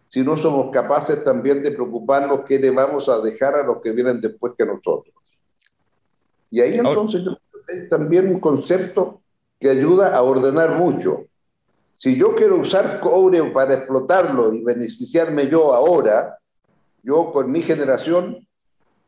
si 0.08 0.22
no 0.22 0.38
somos 0.38 0.72
capaces 0.72 1.24
también 1.24 1.62
de 1.62 1.72
preocuparnos 1.72 2.42
qué 2.46 2.60
le 2.60 2.72
vamos 2.72 3.10
a 3.10 3.20
dejar 3.20 3.56
a 3.56 3.64
los 3.64 3.82
que 3.82 3.92
vienen 3.92 4.22
después 4.22 4.54
que 4.58 4.66
nosotros. 4.66 5.14
Y 6.50 6.62
ahí 6.62 6.78
entonces 6.78 7.24
yo 7.26 7.38
es 7.68 7.90
también 7.90 8.28
un 8.30 8.40
concepto 8.40 9.22
que 9.60 9.70
ayuda 9.70 10.16
a 10.16 10.22
ordenar 10.22 10.78
mucho. 10.78 11.26
Si 11.96 12.16
yo 12.16 12.36
quiero 12.36 12.58
usar 12.58 13.00
cobre 13.00 13.44
para 13.52 13.74
explotarlo 13.74 14.54
y 14.54 14.64
beneficiarme 14.64 15.48
yo 15.48 15.74
ahora, 15.74 16.38
yo 17.02 17.32
con 17.32 17.52
mi 17.52 17.62
generación, 17.62 18.48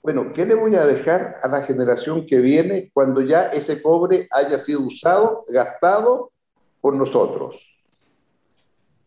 bueno, 0.02 0.34
¿qué 0.34 0.46
le 0.46 0.56
voy 0.56 0.76
a 0.76 0.86
dejar 0.86 1.40
a 1.44 1.48
la 1.48 1.64
generación 1.64 2.26
que 2.26 2.40
viene 2.40 2.90
cuando 2.94 3.22
ya 3.22 3.44
ese 3.44 3.82
cobre 3.82 4.28
haya 4.32 4.58
sido 4.58 4.82
usado, 4.82 5.46
gastado 5.48 6.32
por 6.82 6.96
nosotros? 6.96 7.60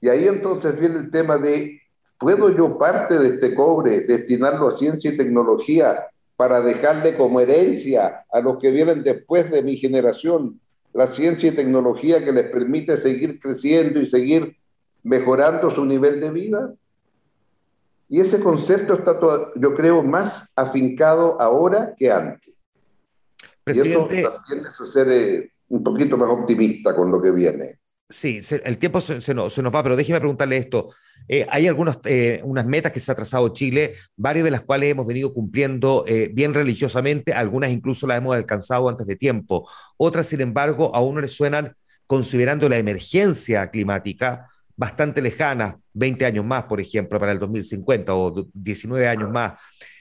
Y 0.01 0.09
ahí 0.09 0.29
entonces 0.29 0.79
viene 0.79 0.97
el 0.99 1.11
tema 1.11 1.39
de, 1.39 1.81
¿puedo 2.19 2.55
yo 2.55 2.79
parte 2.79 3.19
de 3.19 3.29
este 3.29 3.55
cobre 3.55 4.01
destinarlo 4.01 4.69
a 4.69 4.77
ciencia 4.77 5.11
y 5.11 5.17
tecnología 5.17 6.07
para 6.37 6.61
dejarle 6.61 7.17
como 7.17 7.41
herencia 7.41 8.25
a 8.31 8.41
los 8.41 8.59
que 8.59 8.71
vienen 8.71 9.03
después 9.03 9.51
de 9.51 9.63
mi 9.63 9.77
generación 9.77 10.61
la 10.93 11.07
ciencia 11.07 11.51
y 11.51 11.57
tecnología 11.57 12.25
que 12.25 12.33
les 12.33 12.51
permite 12.51 12.97
seguir 12.97 13.41
creciendo 13.41 14.01
y 14.01 14.11
seguir 14.11 14.57
mejorando 15.03 15.71
su 15.71 15.85
nivel 15.85 16.21
de 16.21 16.31
vida. 16.31 16.75
Y 18.09 18.21
ese 18.21 18.41
concepto 18.41 18.95
está, 18.95 19.19
yo 19.57 19.75
creo, 19.75 20.03
más 20.03 20.51
afincado 20.55 21.41
ahora 21.41 21.95
que 21.97 22.11
antes. 22.11 22.55
Presidente, 23.65 24.17
y 24.17 24.19
eso 24.19 24.33
también 24.33 24.67
es 24.67 24.93
ser 24.93 25.09
eh, 25.11 25.53
un 25.69 25.83
poquito 25.83 26.19
más 26.19 26.29
optimista 26.29 26.95
con 26.95 27.11
lo 27.11 27.23
que 27.23 27.31
viene. 27.31 27.79
Sí, 28.13 28.41
el 28.65 28.77
tiempo 28.77 29.01
se, 29.01 29.35
nos, 29.35 29.59
va, 29.59 29.83
pero 29.83 29.97
déjeme 29.97 30.21
preguntarle 30.21 30.59
esto. 30.59 30.91
Eh, 31.29 31.47
hay 31.49 31.67
algunas 31.67 31.99
eh, 32.05 32.43
metas 32.67 32.93
que 32.93 33.01
se 33.01 33.11
ha 33.11 33.15
trazado 33.15 33.49
Chile, 33.49 33.95
varias 34.17 34.45
de 34.45 34.51
las 34.51 34.61
cuales 34.61 34.91
hemos 34.91 35.07
venido 35.07 35.33
cumpliendo 35.33 36.05
eh, 36.07 36.31
bien 36.33 36.53
religiosamente, 36.53 37.33
algunas 37.33 37.71
incluso 37.71 38.07
las 38.07 38.19
hemos 38.19 38.37
alcanzado 38.37 38.91
antes 38.91 39.07
de 39.07 39.17
tiempo. 39.17 39.69
Otras, 39.97 40.27
sin 40.27 40.43
embargo, 40.43 40.95
aún 40.95 41.15
no 41.15 41.21
les 41.23 41.33
suenan, 41.33 41.75
considerando 42.07 42.69
la 42.69 42.77
emergencia 42.77 43.71
climática, 43.71 44.47
bastante 44.77 45.23
lejana, 45.23 45.79
20 45.95 46.27
años 46.27 46.45
más, 46.45 46.65
por 46.65 46.81
ejemplo, 46.81 47.19
para 47.19 47.33
el 47.33 47.39
2050 47.39 48.15
o 48.15 48.47
19 48.53 49.09
años 49.09 49.31
más. 49.31 49.55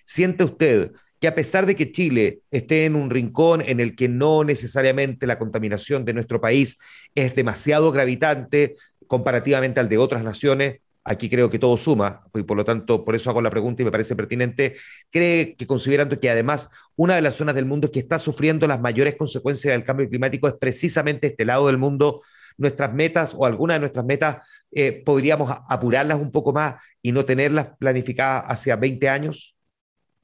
¿Siente 0.03 0.43
usted 0.43 0.91
que 1.21 1.27
a 1.27 1.35
pesar 1.35 1.67
de 1.67 1.75
que 1.75 1.91
Chile 1.91 2.41
esté 2.49 2.85
en 2.85 2.95
un 2.95 3.11
rincón 3.11 3.61
en 3.61 3.79
el 3.79 3.95
que 3.95 4.09
no 4.09 4.43
necesariamente 4.43 5.27
la 5.27 5.37
contaminación 5.37 6.03
de 6.03 6.13
nuestro 6.13 6.41
país 6.41 6.79
es 7.13 7.35
demasiado 7.35 7.91
gravitante 7.91 8.75
comparativamente 9.05 9.79
al 9.79 9.87
de 9.87 9.99
otras 9.99 10.23
naciones, 10.23 10.79
aquí 11.03 11.29
creo 11.29 11.49
que 11.51 11.59
todo 11.59 11.77
suma, 11.77 12.23
y 12.33 12.41
por 12.41 12.57
lo 12.57 12.65
tanto, 12.65 13.05
por 13.05 13.15
eso 13.15 13.29
hago 13.29 13.41
la 13.41 13.51
pregunta 13.51 13.83
y 13.83 13.85
me 13.85 13.91
parece 13.91 14.15
pertinente, 14.15 14.75
cree 15.11 15.55
que 15.55 15.67
considerando 15.67 16.19
que 16.19 16.29
además 16.29 16.69
una 16.95 17.15
de 17.15 17.21
las 17.21 17.35
zonas 17.35 17.53
del 17.53 17.65
mundo 17.65 17.91
que 17.91 17.99
está 17.99 18.17
sufriendo 18.17 18.67
las 18.67 18.81
mayores 18.81 19.15
consecuencias 19.15 19.73
del 19.73 19.83
cambio 19.83 20.09
climático 20.09 20.47
es 20.47 20.55
precisamente 20.55 21.27
este 21.27 21.45
lado 21.45 21.67
del 21.67 21.77
mundo, 21.77 22.21
nuestras 22.57 22.95
metas 22.95 23.35
o 23.37 23.45
algunas 23.45 23.75
de 23.75 23.79
nuestras 23.81 24.05
metas 24.05 24.37
eh, 24.71 25.03
podríamos 25.05 25.55
apurarlas 25.69 26.19
un 26.19 26.31
poco 26.31 26.51
más 26.51 26.81
y 27.01 27.11
no 27.11 27.25
tenerlas 27.25 27.69
planificadas 27.77 28.45
hacia 28.47 28.75
20 28.75 29.07
años? 29.07 29.55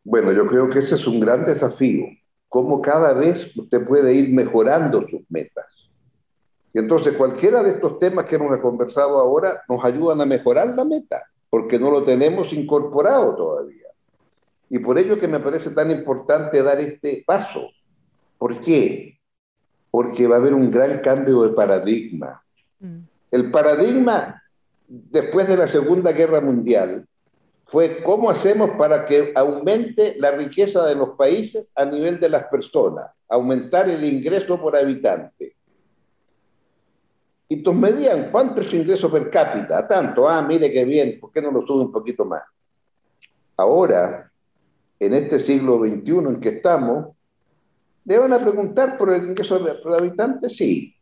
Bueno, 0.09 0.31
yo 0.31 0.47
creo 0.47 0.69
que 0.69 0.79
ese 0.79 0.95
es 0.95 1.05
un 1.05 1.19
gran 1.19 1.43
desafío, 1.43 2.05
cómo 2.47 2.81
cada 2.81 3.11
vez 3.11 3.51
usted 3.57 3.85
puede 3.85 4.13
ir 4.13 4.29
mejorando 4.29 5.05
sus 5.05 5.19
metas. 5.27 5.65
Y 6.73 6.79
entonces 6.79 7.11
cualquiera 7.17 7.61
de 7.61 7.71
estos 7.71 7.99
temas 7.99 8.23
que 8.23 8.35
hemos 8.35 8.57
conversado 8.59 9.17
ahora 9.17 9.63
nos 9.67 9.83
ayudan 9.83 10.21
a 10.21 10.25
mejorar 10.25 10.69
la 10.69 10.85
meta, 10.85 11.25
porque 11.49 11.77
no 11.77 11.91
lo 11.91 12.03
tenemos 12.03 12.53
incorporado 12.53 13.35
todavía. 13.35 13.87
Y 14.69 14.79
por 14.79 14.97
ello 14.97 15.19
que 15.19 15.27
me 15.27 15.41
parece 15.41 15.71
tan 15.71 15.91
importante 15.91 16.63
dar 16.63 16.79
este 16.79 17.25
paso. 17.27 17.67
¿Por 18.37 18.61
qué? 18.61 19.19
Porque 19.91 20.25
va 20.25 20.37
a 20.37 20.39
haber 20.39 20.53
un 20.53 20.71
gran 20.71 20.99
cambio 20.99 21.43
de 21.43 21.49
paradigma. 21.53 22.41
Mm. 22.79 22.99
El 23.29 23.51
paradigma 23.51 24.41
después 24.87 25.49
de 25.49 25.57
la 25.57 25.67
Segunda 25.67 26.13
Guerra 26.13 26.39
Mundial 26.39 27.05
fue 27.67 28.01
cómo 28.01 28.29
hacemos 28.29 28.71
para 28.71 29.05
que 29.05 29.33
aumente 29.35 30.15
la 30.17 30.31
riqueza 30.31 30.85
de 30.85 30.95
los 30.95 31.09
países 31.11 31.69
a 31.75 31.83
nivel 31.83 32.19
de 32.19 32.29
las 32.29 32.45
personas, 32.45 33.11
aumentar 33.27 33.89
el 33.89 34.03
ingreso 34.05 34.59
por 34.59 34.75
habitante. 34.75 35.55
Y 37.49 37.55
entonces 37.55 37.81
medían 37.81 38.31
cuánto 38.31 38.61
es 38.61 38.67
su 38.67 38.77
ingreso 38.77 39.11
per 39.11 39.29
cápita, 39.29 39.85
tanto, 39.85 40.27
ah, 40.29 40.41
mire 40.41 40.71
qué 40.71 40.85
bien, 40.85 41.19
¿por 41.19 41.31
qué 41.31 41.41
no 41.41 41.51
lo 41.51 41.65
sube 41.65 41.83
un 41.83 41.91
poquito 41.91 42.23
más? 42.23 42.43
Ahora, 43.57 44.31
en 44.99 45.13
este 45.13 45.39
siglo 45.39 45.79
XXI 45.79 46.11
en 46.11 46.39
que 46.39 46.49
estamos, 46.49 47.15
¿le 48.05 48.17
van 48.17 48.31
a 48.31 48.39
preguntar 48.39 48.97
por 48.97 49.11
el 49.11 49.25
ingreso 49.25 49.61
por 49.83 49.93
habitante? 49.93 50.49
Sí, 50.49 50.95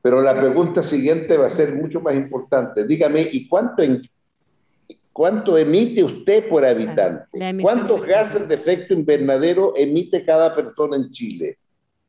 pero 0.00 0.20
la 0.20 0.38
pregunta 0.38 0.84
siguiente 0.84 1.36
va 1.36 1.46
a 1.46 1.50
ser 1.50 1.74
mucho 1.74 2.00
más 2.00 2.14
importante. 2.14 2.84
Dígame, 2.84 3.28
¿y 3.32 3.48
cuánto, 3.48 3.82
cuánto 5.12 5.58
emite 5.58 6.02
usted 6.02 6.48
por 6.48 6.64
habitante? 6.64 7.24
¿Cuántos 7.60 8.04
gases 8.06 8.48
de 8.48 8.54
efecto 8.54 8.94
invernadero 8.94 9.74
emite 9.76 10.24
cada 10.24 10.54
persona 10.54 10.96
en 10.96 11.10
Chile? 11.10 11.58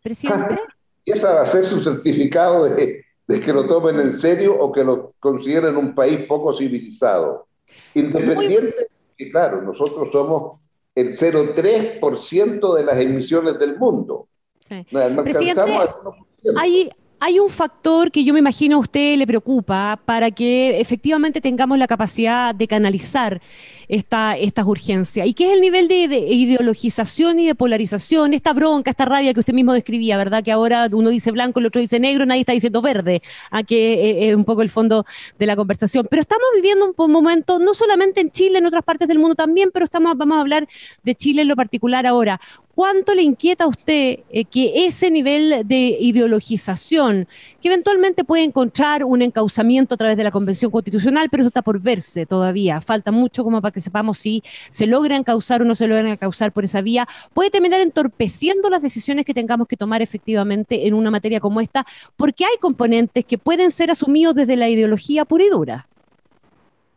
Presidente. 0.01 0.59
Y 1.05 1.11
ese 1.11 1.25
va 1.25 1.41
a 1.41 1.45
ser 1.45 1.65
su 1.65 1.81
certificado 1.81 2.65
de, 2.65 3.03
de 3.27 3.39
que 3.39 3.53
lo 3.53 3.65
tomen 3.67 3.99
en 3.99 4.13
serio 4.13 4.57
o 4.57 4.71
que 4.71 4.83
lo 4.83 5.13
consideren 5.19 5.75
un 5.75 5.93
país 5.93 6.23
poco 6.27 6.53
civilizado. 6.55 7.47
Independiente, 7.93 8.87
claro, 9.31 9.61
nosotros 9.61 10.09
somos 10.11 10.59
el 10.95 11.17
0,3% 11.17 12.75
de 12.75 12.83
las 12.83 12.99
emisiones 12.99 13.59
del 13.59 13.77
mundo. 13.77 14.27
Sí. 14.59 14.85
No, 14.91 14.99
alcanzamos 14.99 15.89
hay, 16.55 16.91
hay 17.25 17.39
un 17.39 17.49
factor 17.49 18.11
que 18.11 18.25
yo 18.25 18.33
me 18.33 18.39
imagino 18.39 18.75
a 18.75 18.79
usted 18.79 19.15
le 19.15 19.25
preocupa 19.25 19.97
para 20.03 20.29
que 20.29 20.81
efectivamente 20.81 21.39
tengamos 21.39 21.77
la 21.77 21.87
capacidad 21.87 22.53
de 22.53 22.67
canalizar 22.67 23.41
esta, 23.87 24.35
estas 24.35 24.65
urgencias. 24.65 25.25
¿Y 25.25 25.33
qué 25.33 25.47
es 25.47 25.53
el 25.53 25.61
nivel 25.61 25.87
de, 25.87 25.95
ideologización 26.03 27.39
y 27.39 27.47
de 27.47 27.55
polarización? 27.55 28.33
Esta 28.33 28.51
bronca, 28.51 28.91
esta 28.91 29.05
rabia 29.05 29.33
que 29.33 29.39
usted 29.39 29.53
mismo 29.53 29.71
describía, 29.71 30.17
¿verdad? 30.17 30.43
Que 30.43 30.51
ahora 30.51 30.89
uno 30.91 31.09
dice 31.11 31.31
blanco, 31.31 31.61
el 31.61 31.67
otro 31.67 31.79
dice 31.79 31.97
negro, 31.97 32.25
nadie 32.25 32.41
está 32.41 32.51
diciendo 32.51 32.81
verde, 32.81 33.21
a 33.51 33.63
que 33.63 33.93
eh, 33.93 34.29
es 34.29 34.35
un 34.35 34.43
poco 34.43 34.61
el 34.61 34.69
fondo 34.69 35.05
de 35.39 35.45
la 35.45 35.55
conversación. 35.55 36.05
Pero 36.09 36.21
estamos 36.23 36.47
viviendo 36.55 36.93
un 36.93 37.11
momento, 37.11 37.57
no 37.57 37.73
solamente 37.73 38.19
en 38.19 38.31
Chile, 38.31 38.57
en 38.57 38.65
otras 38.65 38.83
partes 38.83 39.07
del 39.07 39.19
mundo 39.19 39.35
también, 39.35 39.69
pero 39.73 39.85
estamos, 39.85 40.17
vamos 40.17 40.39
a 40.39 40.41
hablar 40.41 40.67
de 41.03 41.15
Chile 41.15 41.43
en 41.43 41.47
lo 41.47 41.55
particular 41.55 42.05
ahora. 42.05 42.41
¿Cuánto 42.75 43.13
le 43.13 43.21
inquieta 43.21 43.65
a 43.65 43.67
usted 43.67 44.21
eh, 44.31 44.45
que 44.45 44.87
ese 44.87 45.11
nivel 45.11 45.61
de 45.67 45.95
ideologización, 45.99 47.27
que 47.61 47.67
eventualmente 47.67 48.23
puede 48.23 48.43
encontrar 48.43 49.03
un 49.03 49.21
encauzamiento 49.21 49.93
a 49.93 49.97
través 49.97 50.17
de 50.17 50.23
la 50.23 50.31
Convención 50.31 50.71
Constitucional, 50.71 51.29
pero 51.29 51.43
eso 51.43 51.49
está 51.49 51.61
por 51.61 51.79
verse 51.79 52.25
todavía, 52.25 52.81
falta 52.81 53.11
mucho 53.11 53.43
como 53.43 53.61
para 53.61 53.71
que 53.71 53.79
sepamos 53.79 54.17
si 54.17 54.41
se 54.71 54.87
logran 54.87 55.23
causar 55.23 55.61
o 55.61 55.65
no 55.65 55.75
se 55.75 55.87
logran 55.87 56.17
causar 56.17 56.51
por 56.51 56.63
esa 56.63 56.81
vía, 56.81 57.07
puede 57.35 57.51
terminar 57.51 57.79
entorpeciendo 57.79 58.71
las 58.71 58.81
decisiones 58.81 59.23
que 59.25 59.35
tengamos 59.35 59.67
que 59.67 59.77
tomar 59.77 60.01
efectivamente 60.01 60.87
en 60.87 60.95
una 60.95 61.11
materia 61.11 61.39
como 61.39 61.61
esta, 61.61 61.85
porque 62.17 62.43
hay 62.43 62.57
componentes 62.59 63.23
que 63.23 63.37
pueden 63.37 63.69
ser 63.69 63.91
asumidos 63.91 64.33
desde 64.33 64.55
la 64.55 64.67
ideología 64.67 65.25
pura 65.25 65.43
y 65.43 65.49
dura. 65.49 65.87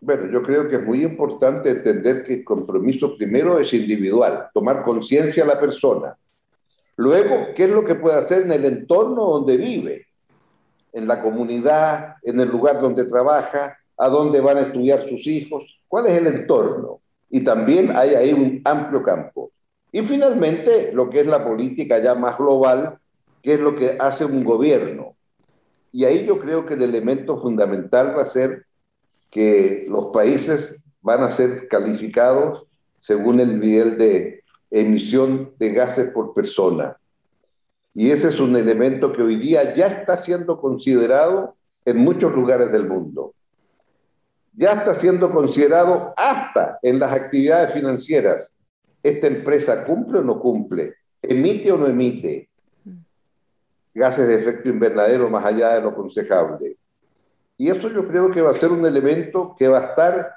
Bueno, 0.07 0.31
yo 0.31 0.41
creo 0.41 0.69
que 0.69 0.77
es 0.77 0.85
muy 0.85 1.03
importante 1.03 1.69
entender 1.69 2.23
que 2.23 2.35
el 2.35 2.45
compromiso 2.45 3.17
primero 3.17 3.59
es 3.59 3.75
individual, 3.75 4.51
tomar 4.55 4.85
conciencia 4.85 5.43
a 5.43 5.49
la 5.49 5.59
persona. 5.59 6.17
Luego, 6.95 7.49
¿qué 7.57 7.65
es 7.65 7.71
lo 7.71 7.85
que 7.85 7.97
puede 7.97 8.15
hacer 8.15 8.43
en 8.43 8.53
el 8.53 8.67
entorno 8.67 9.25
donde 9.25 9.57
vive? 9.57 10.07
En 10.93 11.09
la 11.09 11.21
comunidad, 11.21 12.19
en 12.23 12.39
el 12.39 12.49
lugar 12.49 12.81
donde 12.81 13.03
trabaja, 13.07 13.77
a 13.97 14.09
dónde 14.09 14.41
van 14.41 14.59
a 14.59 14.61
estudiar 14.61 15.03
sus 15.09 15.27
hijos, 15.27 15.65
cuál 15.89 16.07
es 16.07 16.19
el 16.19 16.29
entorno. 16.29 17.01
Y 17.29 17.41
también 17.41 17.91
hay 17.93 18.15
ahí 18.15 18.33
un 18.33 18.63
amplio 18.65 19.03
campo. 19.03 19.51
Y 19.91 20.03
finalmente, 20.03 20.93
lo 20.93 21.11
que 21.11 21.19
es 21.19 21.27
la 21.27 21.45
política 21.45 21.99
ya 21.99 22.15
más 22.15 22.39
global, 22.39 22.97
que 23.43 23.55
es 23.55 23.61
lo 23.61 23.75
que 23.75 23.97
hace 23.99 24.25
un 24.25 24.45
gobierno. 24.45 25.17
Y 25.91 26.05
ahí 26.05 26.25
yo 26.25 26.39
creo 26.39 26.65
que 26.65 26.75
el 26.75 26.83
elemento 26.83 27.43
fundamental 27.43 28.17
va 28.17 28.23
a 28.23 28.27
ser 28.27 28.67
que 29.31 29.87
los 29.89 30.07
países 30.07 30.81
van 31.01 31.23
a 31.23 31.31
ser 31.31 31.69
calificados 31.69 32.67
según 32.99 33.41
el 33.41 33.61
nivel 33.61 33.99
de 33.99 34.43
emisión 34.71 35.53
de 35.59 35.71
gases 35.71 36.11
por 36.11 36.35
persona. 36.35 36.97
Y 37.95 38.11
ese 38.11 38.29
es 38.29 38.41
un 38.41 38.57
elemento 38.57 39.13
que 39.13 39.23
hoy 39.23 39.37
día 39.37 39.75
ya 39.75 39.87
está 39.87 40.19
siendo 40.19 40.61
considerado 40.61 41.57
en 41.85 41.99
muchos 41.99 42.35
lugares 42.35 42.71
del 42.73 42.87
mundo. 42.87 43.35
Ya 44.55 44.73
está 44.73 44.95
siendo 44.95 45.31
considerado 45.31 46.13
hasta 46.17 46.79
en 46.83 46.99
las 46.99 47.13
actividades 47.13 47.73
financieras. 47.73 48.51
¿Esta 49.03 49.29
empresa 49.29 49.85
cumple 49.85 50.19
o 50.19 50.23
no 50.23 50.41
cumple? 50.41 50.95
¿Emite 51.23 51.71
o 51.71 51.79
no 51.79 51.87
emite? 51.87 52.49
Gases 53.95 54.27
de 54.27 54.35
efecto 54.35 54.69
invernadero 54.69 55.31
más 55.31 55.45
allá 55.45 55.75
de 55.75 55.83
lo 55.83 55.91
aconsejable. 55.91 56.77
Y 57.59 57.71
eso 57.71 57.91
yo 57.91 58.05
creo 58.07 58.31
que 58.31 58.43
va 58.43 58.51
a 58.51 58.59
ser 58.59 58.71
un 58.71 58.85
elemento 58.85 59.55
que 59.59 59.69
va 59.69 59.79
a 59.79 59.85
estar 59.87 60.33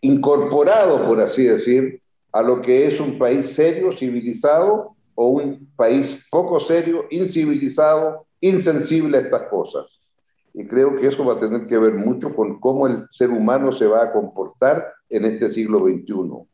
incorporado, 0.00 1.06
por 1.06 1.20
así 1.20 1.44
decir, 1.44 2.00
a 2.32 2.42
lo 2.42 2.62
que 2.62 2.86
es 2.86 3.00
un 3.00 3.18
país 3.18 3.52
serio, 3.54 3.92
civilizado, 3.92 4.94
o 5.14 5.28
un 5.30 5.68
país 5.74 6.24
poco 6.30 6.60
serio, 6.60 7.06
incivilizado, 7.10 8.26
insensible 8.40 9.18
a 9.18 9.22
estas 9.22 9.42
cosas. 9.44 9.86
Y 10.54 10.66
creo 10.66 10.96
que 10.96 11.08
eso 11.08 11.24
va 11.24 11.34
a 11.34 11.40
tener 11.40 11.66
que 11.66 11.76
ver 11.76 11.94
mucho 11.94 12.32
con 12.32 12.60
cómo 12.60 12.86
el 12.86 13.06
ser 13.10 13.30
humano 13.30 13.72
se 13.72 13.86
va 13.86 14.04
a 14.04 14.12
comportar 14.12 14.92
en 15.08 15.24
este 15.24 15.50
siglo 15.50 15.80
XXI. 15.80 16.46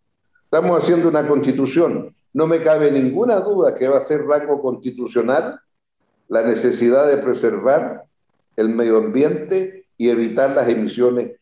Estamos 0.44 0.83
haciendo 0.83 1.09
una 1.09 1.28
constitución. 1.28 2.14
No 2.33 2.46
me 2.46 2.61
cabe 2.61 2.90
ninguna 2.90 3.40
duda 3.40 3.74
que 3.74 3.88
va 3.88 3.98
a 3.98 4.00
ser 4.00 4.24
rango 4.24 4.62
constitucional 4.62 5.61
la 6.28 6.42
necesidad 6.42 7.07
de 7.07 7.18
preservar 7.18 8.04
el 8.56 8.68
medio 8.68 8.98
ambiente 8.98 9.86
y 9.96 10.08
evitar 10.08 10.50
las 10.50 10.68
emisiones 10.68 11.32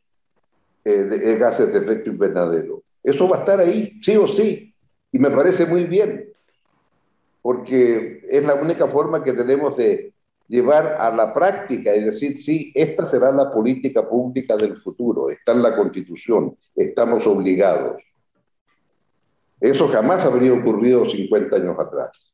eh, 0.84 0.90
de, 0.90 1.36
gases 1.36 1.72
de 1.72 1.78
efecto 1.78 2.10
invernadero. 2.10 2.82
Eso 3.02 3.28
va 3.28 3.36
a 3.36 3.40
estar 3.40 3.60
ahí, 3.60 4.00
sí 4.02 4.16
o 4.16 4.26
sí, 4.28 4.74
y 5.10 5.18
me 5.18 5.30
parece 5.30 5.66
muy 5.66 5.84
bien, 5.84 6.28
porque 7.40 8.22
es 8.28 8.44
la 8.44 8.54
única 8.54 8.86
forma 8.86 9.22
que 9.22 9.32
tenemos 9.32 9.76
de 9.76 10.12
llevar 10.48 10.96
a 10.98 11.10
la 11.10 11.32
práctica 11.32 11.94
y 11.94 12.04
decir, 12.04 12.38
sí, 12.38 12.72
esta 12.74 13.08
será 13.08 13.32
la 13.32 13.50
política 13.50 14.08
pública 14.08 14.56
del 14.56 14.80
futuro, 14.80 15.30
está 15.30 15.52
en 15.52 15.62
la 15.62 15.76
Constitución, 15.76 16.56
estamos 16.74 17.26
obligados. 17.26 18.02
Eso 19.60 19.88
jamás 19.88 20.24
habría 20.24 20.52
ocurrido 20.52 21.08
50 21.08 21.56
años 21.56 21.78
atrás. 21.78 22.32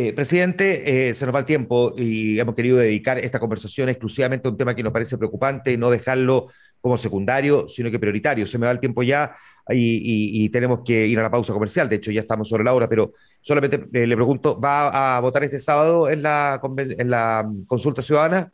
Eh, 0.00 0.12
presidente, 0.12 1.08
eh, 1.08 1.12
se 1.12 1.26
nos 1.26 1.34
va 1.34 1.40
el 1.40 1.44
tiempo 1.44 1.92
y 1.96 2.38
hemos 2.38 2.54
querido 2.54 2.76
dedicar 2.76 3.18
esta 3.18 3.40
conversación 3.40 3.88
exclusivamente 3.88 4.46
a 4.46 4.52
un 4.52 4.56
tema 4.56 4.72
que 4.72 4.84
nos 4.84 4.92
parece 4.92 5.18
preocupante 5.18 5.76
no 5.76 5.90
dejarlo 5.90 6.46
como 6.80 6.96
secundario, 6.96 7.66
sino 7.68 7.90
que 7.90 7.98
prioritario. 7.98 8.46
Se 8.46 8.58
me 8.58 8.66
va 8.66 8.70
el 8.70 8.78
tiempo 8.78 9.02
ya 9.02 9.34
y, 9.68 10.48
tenemos 10.50 10.82
que 10.84 11.04
ir 11.08 11.18
a 11.18 11.22
la 11.22 11.30
pausa 11.32 11.52
comercial. 11.52 11.88
De 11.88 11.96
hecho, 11.96 12.12
ya 12.12 12.20
estamos 12.20 12.48
sobre 12.48 12.62
la 12.62 12.74
hora, 12.74 12.88
pero 12.88 13.12
solamente 13.40 13.88
eh, 13.92 14.06
le 14.06 14.14
pregunto, 14.14 14.60
¿va 14.60 15.16
a 15.16 15.20
votar 15.20 15.42
este 15.42 15.58
sábado 15.58 16.08
en 16.08 16.22
la, 16.22 16.60
en 16.78 17.10
la 17.10 17.44
mm, 17.44 17.64
consulta 17.64 18.00
ciudadana? 18.00 18.52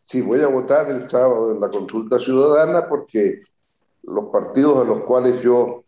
Sí, 0.00 0.22
voy 0.22 0.40
a 0.40 0.46
votar 0.46 0.88
el 0.88 1.06
sábado 1.10 1.52
en 1.52 1.60
la 1.60 1.68
consulta 1.68 2.18
ciudadana 2.18 2.88
porque 2.88 3.40
los 4.04 4.30
partidos 4.32 4.86
a 4.86 4.88
los 4.88 5.00
cuales 5.00 5.42
yo 5.42 5.81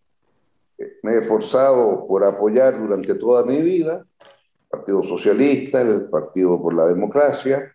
me 1.02 1.12
he 1.12 1.18
esforzado 1.18 2.06
por 2.06 2.24
apoyar 2.24 2.78
durante 2.78 3.14
toda 3.14 3.44
mi 3.44 3.60
vida, 3.60 4.04
el 4.20 4.68
Partido 4.68 5.02
Socialista, 5.04 5.80
el 5.80 6.08
Partido 6.08 6.60
por 6.60 6.74
la 6.74 6.86
Democracia, 6.86 7.72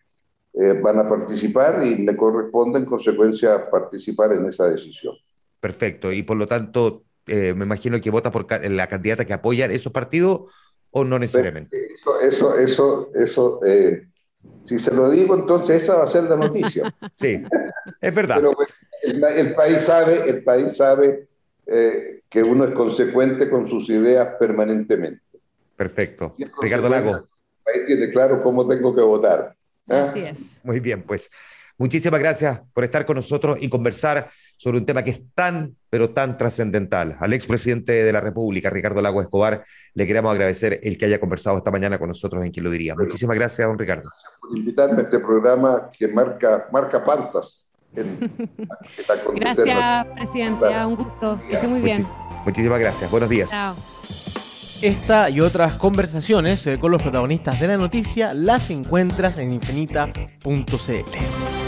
eh, 0.54 0.74
van 0.82 1.00
a 1.00 1.08
participar 1.08 1.84
y 1.86 1.98
le 1.98 2.16
corresponde 2.16 2.80
en 2.80 2.86
consecuencia 2.86 3.70
participar 3.70 4.34
en 4.34 4.46
esa 4.46 4.68
decisión. 4.68 5.16
Perfecto, 5.60 6.12
y 6.12 6.24
por 6.24 6.38
lo 6.38 6.48
tanto, 6.48 7.04
eh, 7.28 7.54
me 7.54 7.66
imagino 7.66 8.02
que 8.02 8.10
vota 8.10 8.32
por 8.32 8.48
la 8.70 8.88
candidata 8.88 9.26
que 9.26 9.34
apoya 9.34 9.66
esos 9.68 9.92
partidos 9.92 10.52
o 10.92 11.04
no 11.04 11.20
necesariamente. 11.20 11.78
Eso, 11.94 12.20
eso, 12.20 12.58
eso, 12.58 13.12
eso 13.14 13.60
eh, 13.66 14.10
si 14.64 14.80
se 14.80 14.94
lo 14.94 15.10
digo, 15.10 15.36
entonces 15.36 15.84
esa 15.84 15.98
va 15.98 16.04
a 16.04 16.08
ser 16.08 16.24
la 16.24 16.36
noticia. 16.36 16.94
sí, 17.18 17.44
es 18.02 18.16
verdad. 18.16 18.38
Pero 18.38 18.54
pues, 18.54 18.70
el, 19.04 19.54
país 19.54 19.78
sabe, 19.82 20.30
el 20.30 20.44
país 20.44 20.76
sabe 20.76 21.28
que 22.30 22.44
uno 22.44 22.66
es 22.66 22.72
consecuente 22.72 23.50
con 23.50 23.70
sus 23.70 23.90
ideas 23.90 24.36
permanentemente. 24.40 25.22
Perfecto. 25.76 26.36
Ricardo 26.62 26.90
Lago. 26.90 27.16
El 27.16 27.24
país 27.64 27.86
tiene 27.86 28.10
claro 28.10 28.42
cómo 28.42 28.68
tengo 28.68 28.96
que 28.96 29.02
votar. 29.02 29.56
Así 29.88 30.22
es. 30.22 30.60
Muy 30.64 30.80
bien, 30.80 31.04
pues 31.04 31.30
muchísimas 31.78 32.20
gracias 32.20 32.62
por 32.74 32.84
estar 32.84 33.06
con 33.06 33.16
nosotros 33.16 33.58
y 33.62 33.70
conversar 33.70 34.30
sobre 34.58 34.78
un 34.78 34.86
tema 34.86 35.04
que 35.04 35.12
es 35.12 35.22
tan, 35.34 35.76
pero 35.90 36.10
tan 36.10 36.38
trascendental. 36.38 37.16
Al 37.20 37.34
expresidente 37.34 37.94
de 38.04 38.12
la 38.12 38.20
República, 38.20 38.70
Ricardo 38.70 39.02
Lago 39.02 39.22
Escobar, 39.22 39.64
le 39.94 40.06
queremos 40.06 40.32
agradecer 40.32 40.80
el 40.84 40.98
que 40.98 41.06
haya 41.06 41.20
conversado 41.20 41.58
esta 41.58 41.72
mañana 41.72 41.98
con 41.98 42.10
nosotros 42.10 42.44
en 42.44 42.52
Quien 42.52 42.66
lo 42.66 42.72
diría. 42.72 42.94
Muchísimas 42.96 43.38
gracias, 43.38 43.68
don 43.68 43.80
Ricardo. 43.80 44.10
Gracias 44.10 44.34
por 44.42 44.58
invitarme 44.58 44.98
a 45.00 45.02
este 45.04 45.20
programa 45.20 45.90
que 45.98 46.08
marca, 46.10 46.68
marca 46.72 47.04
pautas. 47.04 47.66
gracias, 49.36 50.08
presidente. 50.16 50.86
Un 50.86 50.96
gusto. 50.96 51.40
Que 51.48 51.56
esté 51.56 51.68
muy 51.68 51.82
bien. 51.82 52.06
muchísimas 52.46 52.80
gracias. 52.80 53.12
Buenos 53.12 53.30
días. 53.30 53.50
Chao. 53.50 53.76
Esta 54.82 55.30
y 55.30 55.42
otras 55.42 55.74
conversaciones 55.74 56.66
eh, 56.66 56.80
con 56.80 56.92
los 56.92 57.02
protagonistas 57.02 57.60
de 57.60 57.68
la 57.68 57.78
noticia 57.78 58.34
las 58.34 58.70
encuentras 58.70 59.38
en 59.38 59.52
infinita.cl. 59.52 61.59